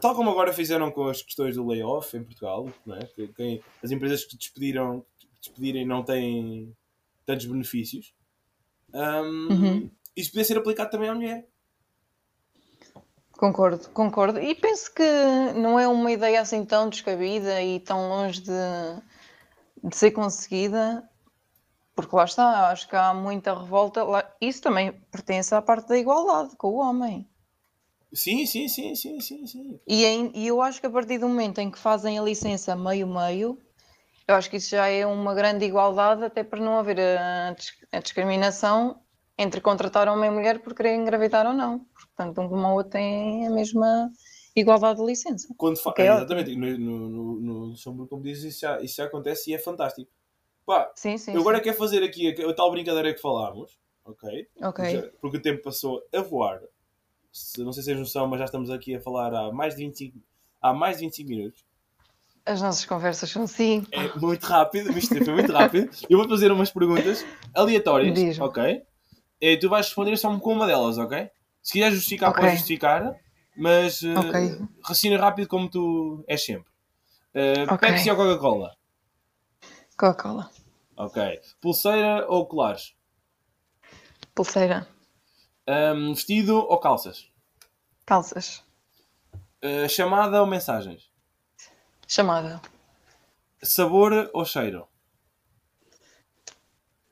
[0.00, 3.06] tal como agora fizeram com as questões do layoff em Portugal, é?
[3.06, 6.76] que, quem, as empresas que despediram, que despedirem não têm
[7.24, 8.12] tantos benefícios
[8.92, 9.90] um, uhum.
[10.16, 11.48] Isso podia ser aplicado também à mulher.
[13.40, 14.38] Concordo, concordo.
[14.38, 15.02] E penso que
[15.54, 18.52] não é uma ideia assim tão descabida e tão longe de,
[19.82, 21.08] de ser conseguida,
[21.94, 24.04] porque lá está, acho que há muita revolta.
[24.04, 27.26] Lá, isso também pertence à parte da igualdade com o homem.
[28.12, 29.80] Sim, sim, sim, sim, sim, sim.
[29.88, 32.76] E, em, e eu acho que a partir do momento em que fazem a licença
[32.76, 33.58] meio-meio,
[34.28, 37.56] eu acho que isso já é uma grande igualdade, até para não haver a,
[37.90, 39.00] a discriminação
[39.40, 41.86] entre contratar homem e mulher por querer engravidar ou não.
[41.94, 44.10] Portanto, um como o outro tem a mesma
[44.54, 45.48] igualdade de licença.
[45.56, 45.94] Quando fa...
[45.96, 49.54] é exatamente, no, no, no, no Luxemburgo, como dizes, isso já, isso já acontece e
[49.54, 50.10] é fantástico.
[50.66, 51.64] Pá, sim, sim, eu agora sim.
[51.64, 54.46] quero fazer aqui a, a, tal brincadeira que falámos, ok?
[54.62, 54.90] Ok.
[54.90, 56.60] Já, porque o tempo passou a voar.
[57.32, 59.84] Se, não sei se vocês noção, mas já estamos aqui a falar há mais de
[59.84, 60.18] 25,
[60.60, 61.64] há mais de 25 minutos.
[62.44, 63.86] As nossas conversas são assim.
[63.90, 65.90] É muito rápido, isto foi muito rápido.
[66.10, 67.24] Eu vou fazer umas perguntas
[67.54, 68.84] aleatórias, ok?
[69.40, 71.30] E tu vais responder só com uma delas, ok?
[71.62, 72.42] Se quiser justificar, okay.
[72.42, 73.16] podes justificar,
[73.56, 74.58] mas uh, okay.
[74.82, 76.70] raciocina rápido como tu és sempre.
[77.34, 77.90] Uh, okay.
[77.90, 78.76] Pepsi ou Coca-Cola?
[79.96, 80.50] Coca-Cola.
[80.96, 81.40] Ok.
[81.60, 82.94] Pulseira ou colares?
[84.34, 84.86] Pulseira.
[85.66, 87.30] Um, vestido ou calças?
[88.04, 88.62] Calças.
[89.62, 91.10] Uh, chamada ou mensagens?
[92.06, 92.60] Chamada.
[93.62, 94.88] Sabor ou cheiro?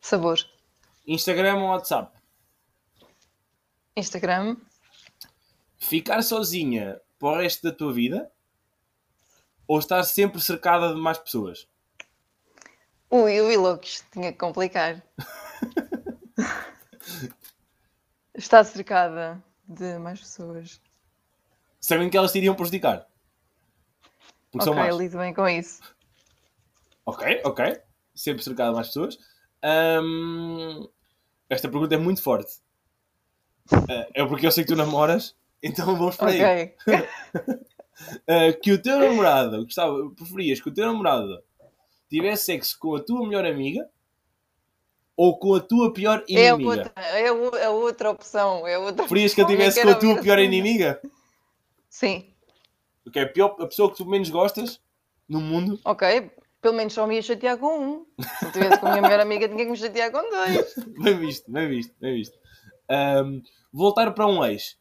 [0.01, 0.39] Sabor.
[1.07, 2.18] Instagram ou WhatsApp?
[3.99, 4.57] Instagram.
[5.79, 8.31] Ficar sozinha para o resto da tua vida?
[9.67, 11.69] Ou estar sempre cercada de mais pessoas?
[13.11, 15.03] Ui, ui, loucos, tinha que complicar.
[18.35, 20.81] estar cercada de mais pessoas.
[21.81, 23.07] Sabem que elas te iriam prejudicar?
[24.51, 25.83] Porque ok, lido bem com isso.
[27.05, 27.81] Ok, ok.
[28.15, 29.19] Sempre cercado de mais pessoas.
[31.49, 32.61] Esta pergunta é muito forte.
[34.15, 36.43] É porque eu sei que tu namoras, então vamos para okay.
[36.45, 36.75] aí.
[38.55, 41.43] uh, que o teu namorado, gostava, preferias que o teu namorado
[42.09, 43.89] tivesse sexo com a tua melhor amiga
[45.17, 46.93] ou com a tua pior é inimiga?
[46.97, 48.67] É outra, é, outra opção.
[48.67, 51.01] É outra preferias que ele tivesse com a tua pior inimiga?
[51.91, 52.33] Sim.
[53.07, 54.81] Ok, a, pior, a pessoa que tu menos gostas
[55.29, 55.81] no mundo.
[55.85, 58.07] Ok, pelo menos só me ia chatear com um.
[58.39, 60.75] Se eu tivesse com a minha melhor amiga, tinha que me chatear com dois.
[61.03, 62.39] bem visto, bem visto, bem visto.
[62.91, 64.79] Um, voltar para um ex.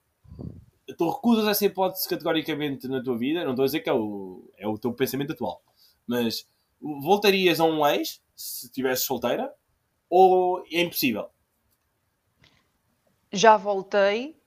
[0.97, 3.43] Tu recusas essa hipótese categoricamente na tua vida.
[3.43, 5.61] Não estou a dizer que é o, é o teu pensamento atual.
[6.05, 6.47] Mas
[6.79, 9.53] voltarias a um ex se estivesse solteira?
[10.09, 11.29] Ou é impossível?
[13.31, 14.37] Já voltei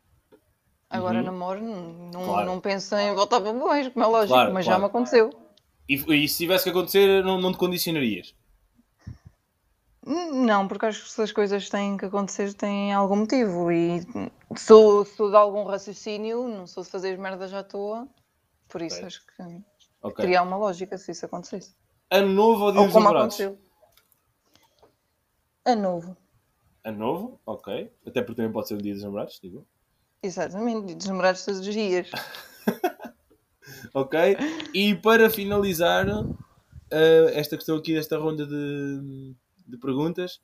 [0.91, 1.25] Agora uhum.
[1.25, 1.61] namoro,
[2.13, 2.47] não, claro.
[2.47, 4.81] não penso em voltar para bons, como é lógico, claro, mas claro.
[4.81, 5.31] já me aconteceu.
[5.89, 8.35] E, e, se tivesse que acontecer, não, não te condicionarias?
[10.07, 13.71] Não, porque acho que se as coisas têm que acontecer, têm algum motivo.
[13.71, 14.01] E
[14.57, 18.09] sou, sou de algum raciocínio, não sou de fazer merdas à toa,
[18.69, 19.07] por isso okay.
[19.07, 19.63] acho que
[20.03, 20.25] okay.
[20.25, 21.75] teria uma lógica se isso acontecesse.
[22.11, 23.41] Ano novo ou dia dos namorados?
[23.41, 23.59] Aconteceu.
[25.67, 26.17] Ano novo.
[26.83, 27.93] Ano novo, ok.
[28.07, 29.67] Até porque também pode ser o dia dos namorados, digo.
[30.23, 32.11] Exatamente, desnamorados todos os dias.
[33.93, 34.37] ok?
[34.75, 39.35] E para finalizar uh, esta questão aqui desta ronda de,
[39.71, 40.41] de perguntas,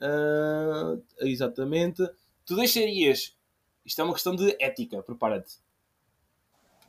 [0.00, 2.02] uh, exatamente,
[2.44, 3.36] tu deixarias,
[3.84, 5.58] isto é uma questão de ética, prepara-te,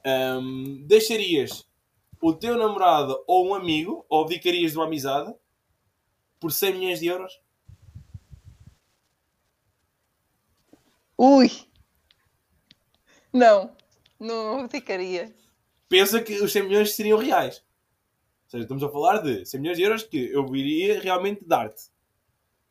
[0.06, 1.66] um, deixarias
[2.22, 5.34] o teu namorado ou um amigo, ou abdicarias de uma amizade,
[6.40, 7.40] por 100 milhões de euros?
[11.18, 11.52] Ui!
[13.34, 13.76] Não,
[14.20, 15.34] não abdicaria.
[15.88, 17.64] Pensa que os 100 milhões seriam reais.
[18.52, 21.84] Ou seja, estamos a falar de 100 milhões de euros que eu iria realmente dar-te.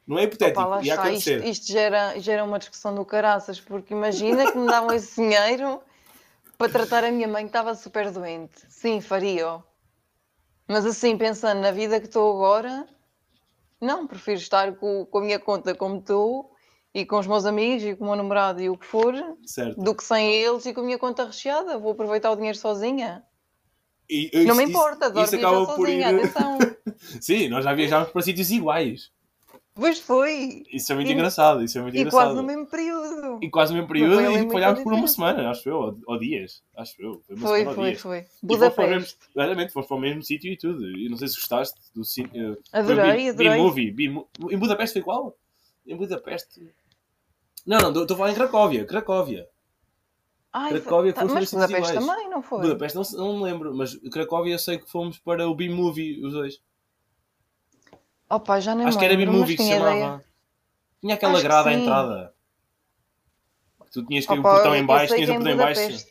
[0.06, 1.38] Não é hipotético, Opa, ia acontecer.
[1.38, 5.80] Isto, isto, gera, gera uma discussão do caraças, porque imagina que me davam esse dinheiro
[6.58, 8.60] para tratar a minha mãe que estava super doente.
[8.68, 9.64] Sim, faria.
[10.68, 12.86] Mas assim, pensando na vida que estou agora,
[13.80, 16.52] não, prefiro estar com, com a minha conta como estou
[16.92, 19.14] e com os meus amigos e com o meu namorado e o que for,
[19.46, 19.80] certo.
[19.80, 21.78] do que sem eles e com a minha conta recheada.
[21.78, 23.24] Vou aproveitar o dinheiro sozinha.
[24.10, 26.16] E, não me importa, adoro viajar sozinha, ir...
[26.16, 26.58] atenção.
[27.20, 29.12] Sim, nós já viajámos para sítios iguais.
[29.72, 30.64] Pois foi.
[30.72, 31.62] Isso é muito e, engraçado.
[31.62, 32.20] Isso é muito e engraçado.
[32.20, 33.38] quase no mesmo período.
[33.40, 36.62] E quase no mesmo período e falhámos por uma semana, acho eu, ou, ou dias.
[36.76, 37.22] Acho eu.
[37.26, 38.26] Foi, foi, semana, foi, foi.
[38.42, 39.16] Budapeste.
[39.34, 40.84] Exatamente, fomos para o mesmo sítio e tudo.
[40.86, 42.58] E não sei se gostaste do sítio.
[42.72, 43.92] Adorei, adorei.
[43.92, 43.94] B-Movie.
[44.50, 45.36] Em Budapeste foi qual?
[45.86, 46.68] Em Budapeste.
[47.64, 48.84] Não, não, estou a falar em Cracóvia.
[48.84, 49.48] Cracóvia.
[50.52, 52.62] Ai, Cracóvia foi, tá, mas Budapeste também, não foi?
[52.62, 56.32] Budapeste não, não me lembro, mas Cracóvia eu sei que fomos para o B-Movie, os
[56.32, 56.60] dois.
[58.28, 59.96] Opa, já nem Acho que era B-Movie que se chamava.
[59.96, 60.24] Ideia.
[61.00, 62.34] Tinha aquela Acho grada à entrada.
[63.92, 66.06] Tu tinhas que ir um portão em baixo, tinhas um portão em baixo.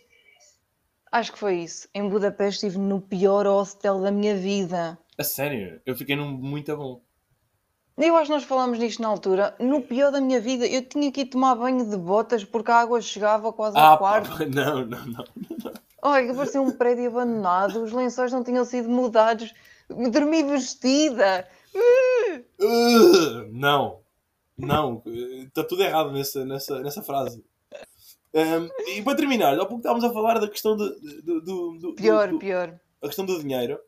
[1.12, 1.88] Acho que foi isso.
[1.94, 4.98] Em Budapeste estive no pior hostel da minha vida.
[5.18, 5.82] A sério?
[5.86, 7.02] Eu fiquei num muito bom.
[8.00, 9.54] Eu acho que nós falámos disto na altura.
[9.60, 12.78] No pior da minha vida, eu tinha que ir tomar banho de botas porque a
[12.78, 14.30] água chegava quase ah, ao quarto.
[14.30, 15.26] Pá, não, não, não.
[16.02, 19.54] Olha, parecia um prédio abandonado, os lençóis não tinham sido mudados.
[19.90, 21.46] Dormi vestida.
[22.60, 24.00] Uh, não,
[24.58, 27.44] não, está tudo errado nessa, nessa, nessa frase.
[28.34, 30.90] Um, e para terminar, há pouco estávamos a falar da questão do,
[31.22, 32.80] do, do, do pior, do, pior.
[33.02, 33.80] A questão do dinheiro.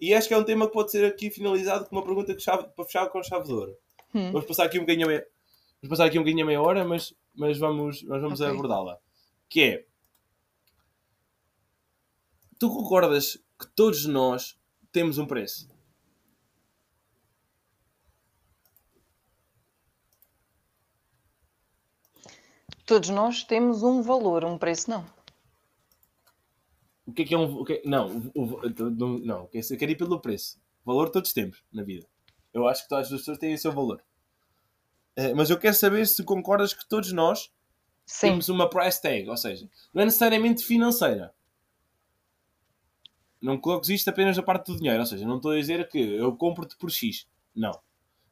[0.00, 2.40] E acho que é um tema que pode ser aqui finalizado com uma pergunta que
[2.40, 3.76] chave, para fechar com chave de ouro.
[4.14, 4.32] Hum.
[4.32, 5.26] Vamos passar aqui um bocadinho a meia,
[5.82, 8.52] vamos passar aqui um bocadinho a meia hora, mas, mas vamos, mas vamos okay.
[8.52, 8.98] abordá-la.
[9.48, 9.86] Que é
[12.58, 14.58] tu concordas que todos nós
[14.92, 15.68] temos um preço?
[22.84, 25.15] Todos nós temos um valor, um preço não.
[27.06, 27.60] O que é que é um.
[27.60, 30.60] O que é, não, o, o, não, eu quero ir pelo preço.
[30.84, 32.06] Valor todos temos na vida.
[32.52, 34.02] Eu acho que todas as pessoas têm o seu valor.
[35.16, 37.50] Uh, mas eu quero saber se concordas que todos nós
[38.04, 38.28] Sim.
[38.28, 41.34] temos uma price tag, ou seja, não é necessariamente financeira.
[43.40, 45.98] Não coloques isto apenas na parte do dinheiro, ou seja, não estou a dizer que
[45.98, 47.26] eu compro-te por X.
[47.54, 47.78] Não.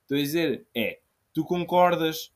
[0.02, 1.00] Estou a dizer é,
[1.32, 2.32] tu concordas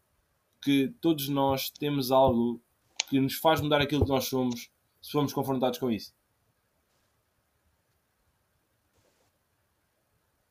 [0.63, 2.61] que todos nós temos algo
[3.09, 4.71] que nos faz mudar aquilo que nós somos
[5.01, 6.15] se formos confrontados com isso.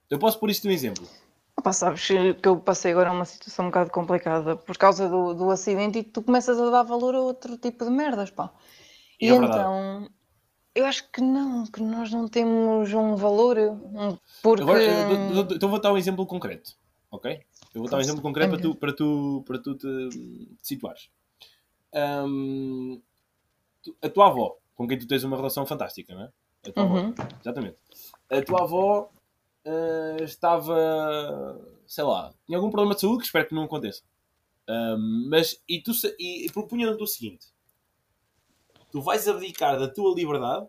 [0.10, 1.08] Eu posso pôr isto um exemplo.
[1.58, 5.50] Opa, sabes que eu passei agora uma situação um bocado complicada por causa do, do
[5.50, 8.54] acidente e tu começas a dar valor a outro tipo de merdas, pá.
[9.20, 10.08] E, e é então,
[10.76, 13.58] eu acho que não, que nós não temos um valor,
[14.44, 14.62] porque...
[14.62, 14.84] Agora,
[15.56, 16.76] então vou dar um exemplo concreto,
[17.10, 17.42] ok?
[17.74, 21.10] Eu vou dar um exemplo concreto para tu, para tu, para tu te, te situares.
[21.92, 23.02] Um,
[24.04, 26.32] a tua avó, com quem tu tens uma relação fantástica, não é?
[26.68, 26.98] A tua uhum.
[26.98, 27.78] avó, exatamente.
[28.30, 29.10] A tua avó
[29.68, 34.04] uh, estava, sei lá, tinha algum problema de saúde que espero que não aconteça.
[35.30, 37.48] Mas, e, tu, e, e propunha-te o seguinte:
[38.92, 40.68] tu vais abdicar da tua liberdade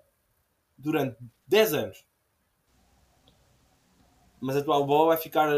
[0.77, 2.05] durante 10 anos,
[4.41, 5.51] mas a tua avó vai ficar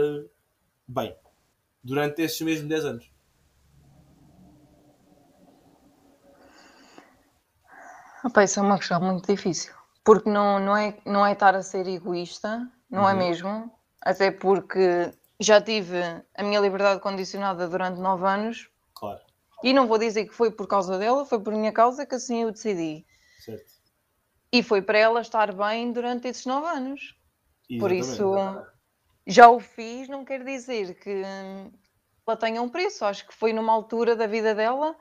[0.89, 1.15] bem
[1.83, 3.11] durante esses mesmos 10 anos?
[8.25, 9.75] Opa, isso é uma questão muito difícil.
[10.05, 13.21] Porque não, não, é, não é estar a ser egoísta, não é uhum.
[13.21, 13.73] é mesmo.
[14.03, 15.99] Até porque já tive
[16.35, 18.71] a minha liberdade condicionada durante 9 anos.
[18.95, 19.21] Claro.
[19.63, 22.43] E não vou dizer que foi por causa dela, foi por minha causa que assim
[22.43, 23.07] eu decidi.
[23.45, 23.73] Certo.
[24.53, 27.17] E foi para ela estar bem durante esses 9 anos.
[27.69, 27.79] Exatamente.
[27.79, 28.35] Por isso,
[29.27, 31.23] já o fiz, não quer dizer que
[32.27, 33.05] ela tenha um preço.
[33.05, 34.97] Acho que foi numa altura da vida dela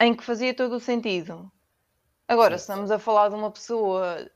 [0.00, 1.50] em que fazia todo o sentido.
[2.28, 4.30] Agora, se estamos a falar de uma pessoa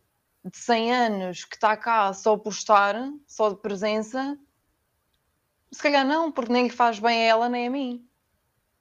[0.45, 4.39] de 100 anos que está cá só por estar, só de presença,
[5.73, 8.07] se calhar não, porque nem lhe faz bem a ela nem a mim.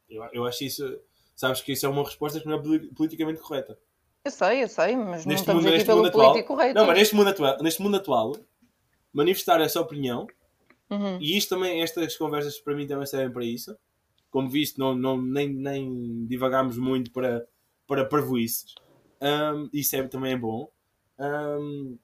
[0.10, 1.00] Eu, eu acho isso.
[1.36, 2.62] sabes que isso é uma resposta que não é
[2.94, 3.80] politicamente correta.
[4.26, 6.76] Eu sei, eu sei, mas neste não estamos mundo, aqui pelo atual, político correto.
[6.76, 8.36] Não, mas neste mundo atual, neste mundo atual
[9.14, 10.28] manifestar essa opinião,
[10.90, 11.18] uhum.
[11.20, 13.76] e isto também, estas conversas para mim também servem para isso.
[14.30, 17.46] Como visto, não, não, nem, nem divagámos muito para,
[17.88, 18.76] para parvoices.
[19.22, 20.70] Um, isso é, também é bom.
[21.22, 22.00] Um,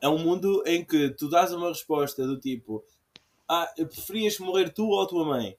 [0.00, 2.82] é um mundo em que tu dás uma resposta do tipo:
[3.46, 5.56] Ah, preferias morrer tu ou a tua mãe?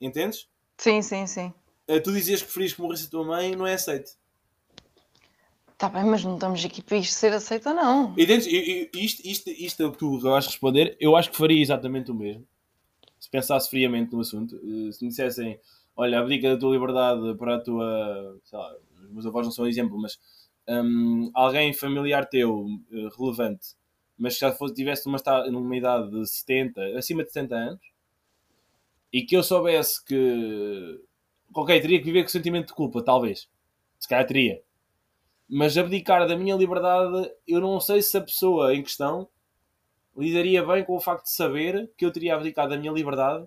[0.00, 0.48] Entendes?
[0.78, 1.52] Sim, sim, sim.
[1.88, 4.12] Uh, tu dizias que preferias que morresse a tua mãe não é aceito.
[5.82, 8.14] Está bem, mas não estamos aqui para isto ser aceito não.
[8.16, 8.46] Entendes?
[8.46, 10.96] Isto, isto, isto é o que tu vais responder.
[11.00, 12.46] Eu acho que faria exatamente o mesmo.
[13.18, 14.56] Se pensasse friamente no assunto.
[14.56, 15.58] Eh, se me dissessem,
[15.96, 18.40] olha, abdica da tua liberdade para a tua.
[18.44, 20.20] Sei lá, os meus avós não são exemplo, mas
[20.68, 23.74] um, alguém familiar teu uh, relevante,
[24.16, 25.18] mas que já fosse, tivesse numa,
[25.50, 27.92] numa idade de 70, acima de 70 anos,
[29.12, 31.00] e que eu soubesse que.
[31.54, 33.48] Ok, teria que viver com sentimento de culpa, talvez.
[33.98, 34.62] Se calhar teria
[35.54, 39.28] mas abdicar da minha liberdade, eu não sei se a pessoa em questão
[40.16, 43.46] lidaria bem com o facto de saber que eu teria abdicado da minha liberdade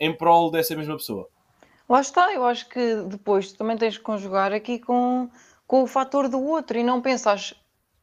[0.00, 1.28] em prol dessa mesma pessoa.
[1.88, 5.30] Lá está, eu acho que depois também tens que conjugar aqui com,
[5.68, 7.54] com o fator do outro e não pensas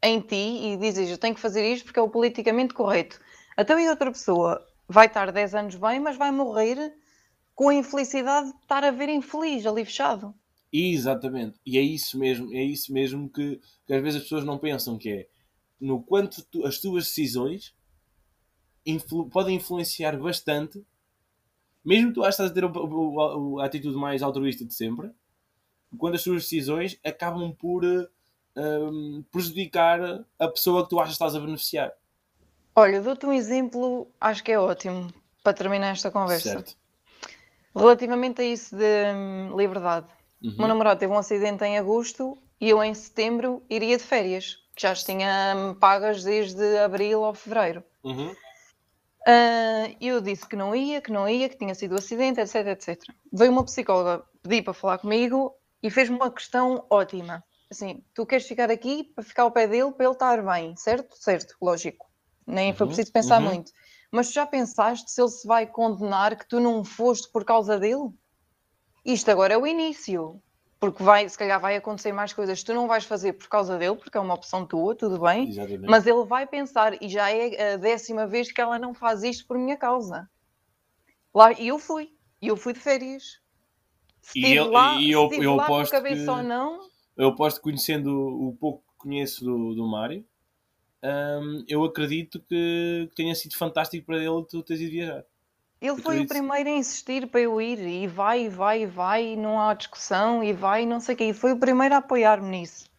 [0.02, 3.20] em ti e dizes eu tenho que fazer isto porque é o politicamente correto.
[3.58, 6.94] Até aí outra pessoa vai estar 10 anos bem, mas vai morrer
[7.56, 10.34] com a infelicidade de estar a ver infeliz ali fechado.
[10.72, 11.60] Exatamente.
[11.66, 14.98] E é isso mesmo, é isso mesmo que, que às vezes as pessoas não pensam
[14.98, 15.28] que é
[15.82, 17.76] no quanto tu, as tuas decisões
[18.86, 20.86] influ, podem influenciar bastante,
[21.84, 25.10] mesmo que tu achas a ter a, atitude mais altruísta de sempre,
[25.98, 27.84] quando as tuas decisões acabam por
[28.56, 31.94] um, prejudicar a pessoa que tu achas que estás a beneficiar.
[32.76, 35.14] Olha, dou-te um exemplo, acho que é ótimo
[35.44, 36.50] para terminar esta conversa.
[36.50, 36.76] Certo.
[37.76, 40.08] Relativamente a isso de hum, liberdade.
[40.42, 40.52] Uhum.
[40.52, 44.58] O meu namorado teve um acidente em agosto e eu em setembro iria de férias,
[44.76, 47.84] que já as tinha pagas desde abril ou fevereiro.
[48.04, 48.32] Uhum.
[49.28, 52.68] Uh, eu disse que não ia, que não ia, que tinha sido um acidente, etc,
[52.68, 53.02] etc.
[53.34, 55.54] Veio uma psicóloga pedir para falar comigo
[55.86, 57.44] e fez-me uma questão ótima.
[57.70, 61.16] Assim, tu queres ficar aqui para ficar ao pé dele, para ele estar bem, certo?
[61.16, 62.08] Certo, lógico.
[62.48, 62.76] Nem uhum.
[62.76, 63.50] foi preciso pensar uhum.
[63.50, 63.72] muito.
[64.12, 68.10] Mas já pensaste se ele se vai condenar que tu não foste por causa dele?
[69.06, 70.42] Isto agora é o início,
[70.80, 73.78] porque vai, se calhar vai acontecer mais coisas que tu não vais fazer por causa
[73.78, 75.88] dele, porque é uma opção tua, tudo bem, Exatamente.
[75.88, 79.46] mas ele vai pensar, e já é a décima vez que ela não faz isto
[79.46, 80.28] por minha causa.
[81.32, 82.10] Lá, e eu fui,
[82.42, 83.45] e eu fui de férias.
[84.36, 86.80] E eu, lá, e eu, eu lá posto cabeça que, ou não.
[87.18, 90.26] Eu aposto conhecendo o pouco que conheço do, do Mário,
[91.04, 95.26] hum, eu acredito que, que tenha sido fantástico para ele tu teres ido viajar.
[95.82, 99.74] Ele foi o primeiro a insistir para eu ir e vai, vai, vai, não há
[99.74, 101.26] discussão e vai, não sei o quê.
[101.26, 102.90] E foi o primeiro a apoiar-me nisso.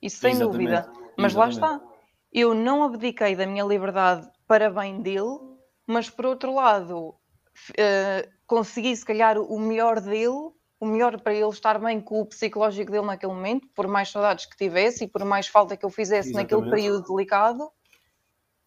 [0.00, 0.52] Isso sem Exatamente.
[0.52, 0.92] dúvida.
[1.16, 1.60] Mas Exatamente.
[1.60, 1.86] lá está.
[2.32, 5.38] Eu não abdiquei da minha liberdade para bem dele,
[5.86, 11.48] mas por outro lado, uh, consegui se calhar o melhor dele, o melhor para ele
[11.48, 15.22] estar bem com o psicológico dele naquele momento, por mais saudades que tivesse e por
[15.24, 16.54] mais falta que eu fizesse Exatamente.
[16.54, 17.70] naquele período delicado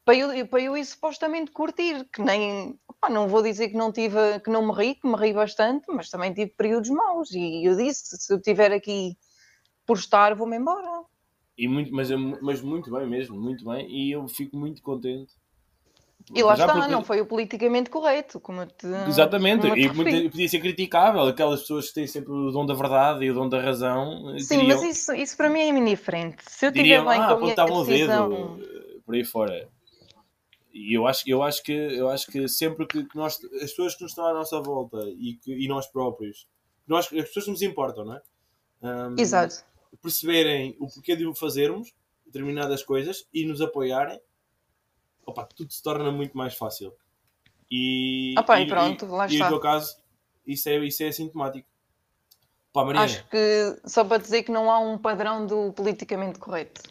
[0.05, 3.91] para eu, para eu ir supostamente curtir, que nem opa, não vou dizer que não
[3.91, 7.65] tive, que não me ri, que me ri bastante, mas também tive períodos maus e
[7.65, 9.17] eu disse, se eu estiver aqui
[9.85, 11.03] por estar, vou-me embora.
[11.57, 12.09] E muito, mas,
[12.41, 15.33] mas muito bem mesmo, muito bem, e eu fico muito contente.
[16.33, 16.91] E lá Já está, porque...
[16.91, 21.61] não foi o politicamente correto, como te, Exatamente, como e muito, podia ser criticável, aquelas
[21.61, 24.37] pessoas que têm sempre o dom da verdade e o dom da razão.
[24.39, 26.43] Sim, diriam, mas isso, isso para mim é indiferente.
[26.47, 28.29] Se eu estiver bem ah, com a minha decisão...
[28.57, 29.67] Dedo, por aí fora
[30.73, 34.01] e eu acho, eu acho que eu acho que sempre que nós as pessoas que
[34.01, 36.47] nos estão à nossa volta e, que, e nós próprios
[36.87, 38.21] nós, as pessoas que nos importam, não é?
[38.81, 39.63] Um, Exato.
[40.01, 41.93] perceberem o porquê de o fazermos
[42.25, 44.19] determinadas coisas e nos apoiarem
[45.25, 46.93] opa, tudo se torna muito mais fácil
[47.69, 49.45] e, Opa, e, e pronto, lá e, está.
[49.45, 49.97] e no teu caso
[50.45, 51.67] isso é, isso é sintomático
[52.71, 56.81] Pá, Acho que só para dizer que não há um padrão do politicamente correto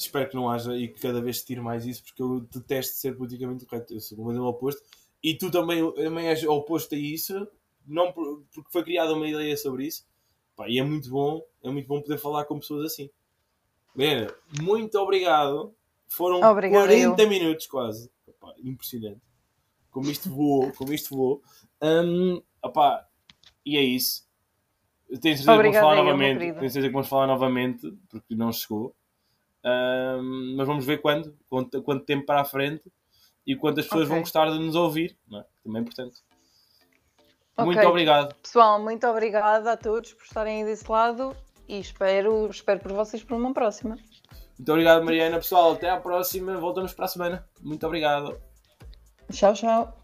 [0.00, 2.96] espero que não haja e que cada vez se tire mais isso, porque eu detesto
[2.96, 3.94] ser politicamente correto.
[3.94, 4.82] Eu sou o modelo oposto.
[5.22, 7.46] E tu também, também és oposto a isso,
[7.86, 10.06] não porque foi criada uma ideia sobre isso.
[10.56, 13.10] Pá, e é muito bom, é muito bom poder falar com pessoas assim.
[13.94, 14.26] Bem,
[14.60, 15.74] muito obrigado.
[16.08, 17.28] Foram Obrigado 40 eu.
[17.28, 18.10] minutos quase.
[18.26, 19.20] Epá, impressionante.
[19.90, 21.42] Como isto voou, como isto voou.
[21.82, 23.06] Um, opá,
[23.64, 24.24] e é isso.
[25.20, 26.38] Tenho certeza que vamos falar novamente.
[26.38, 28.94] Tenho certeza que vamos falar novamente, porque não chegou
[30.56, 32.84] mas vamos ver quando, quanto, quanto tempo para a frente
[33.46, 34.14] e quantas pessoas okay.
[34.14, 35.44] vão gostar de nos ouvir, não é?
[35.62, 36.16] Também é importante.
[37.56, 37.64] Okay.
[37.64, 38.34] Muito obrigado.
[38.36, 41.36] Pessoal, muito obrigada a todos por estarem aí desse lado
[41.68, 43.96] e espero, espero por vocês para uma próxima.
[44.58, 45.36] Muito obrigado, Mariana.
[45.36, 46.56] Pessoal, até à próxima.
[46.58, 47.46] Voltamos para a semana.
[47.60, 48.40] Muito obrigado.
[49.32, 50.03] Tchau, tchau.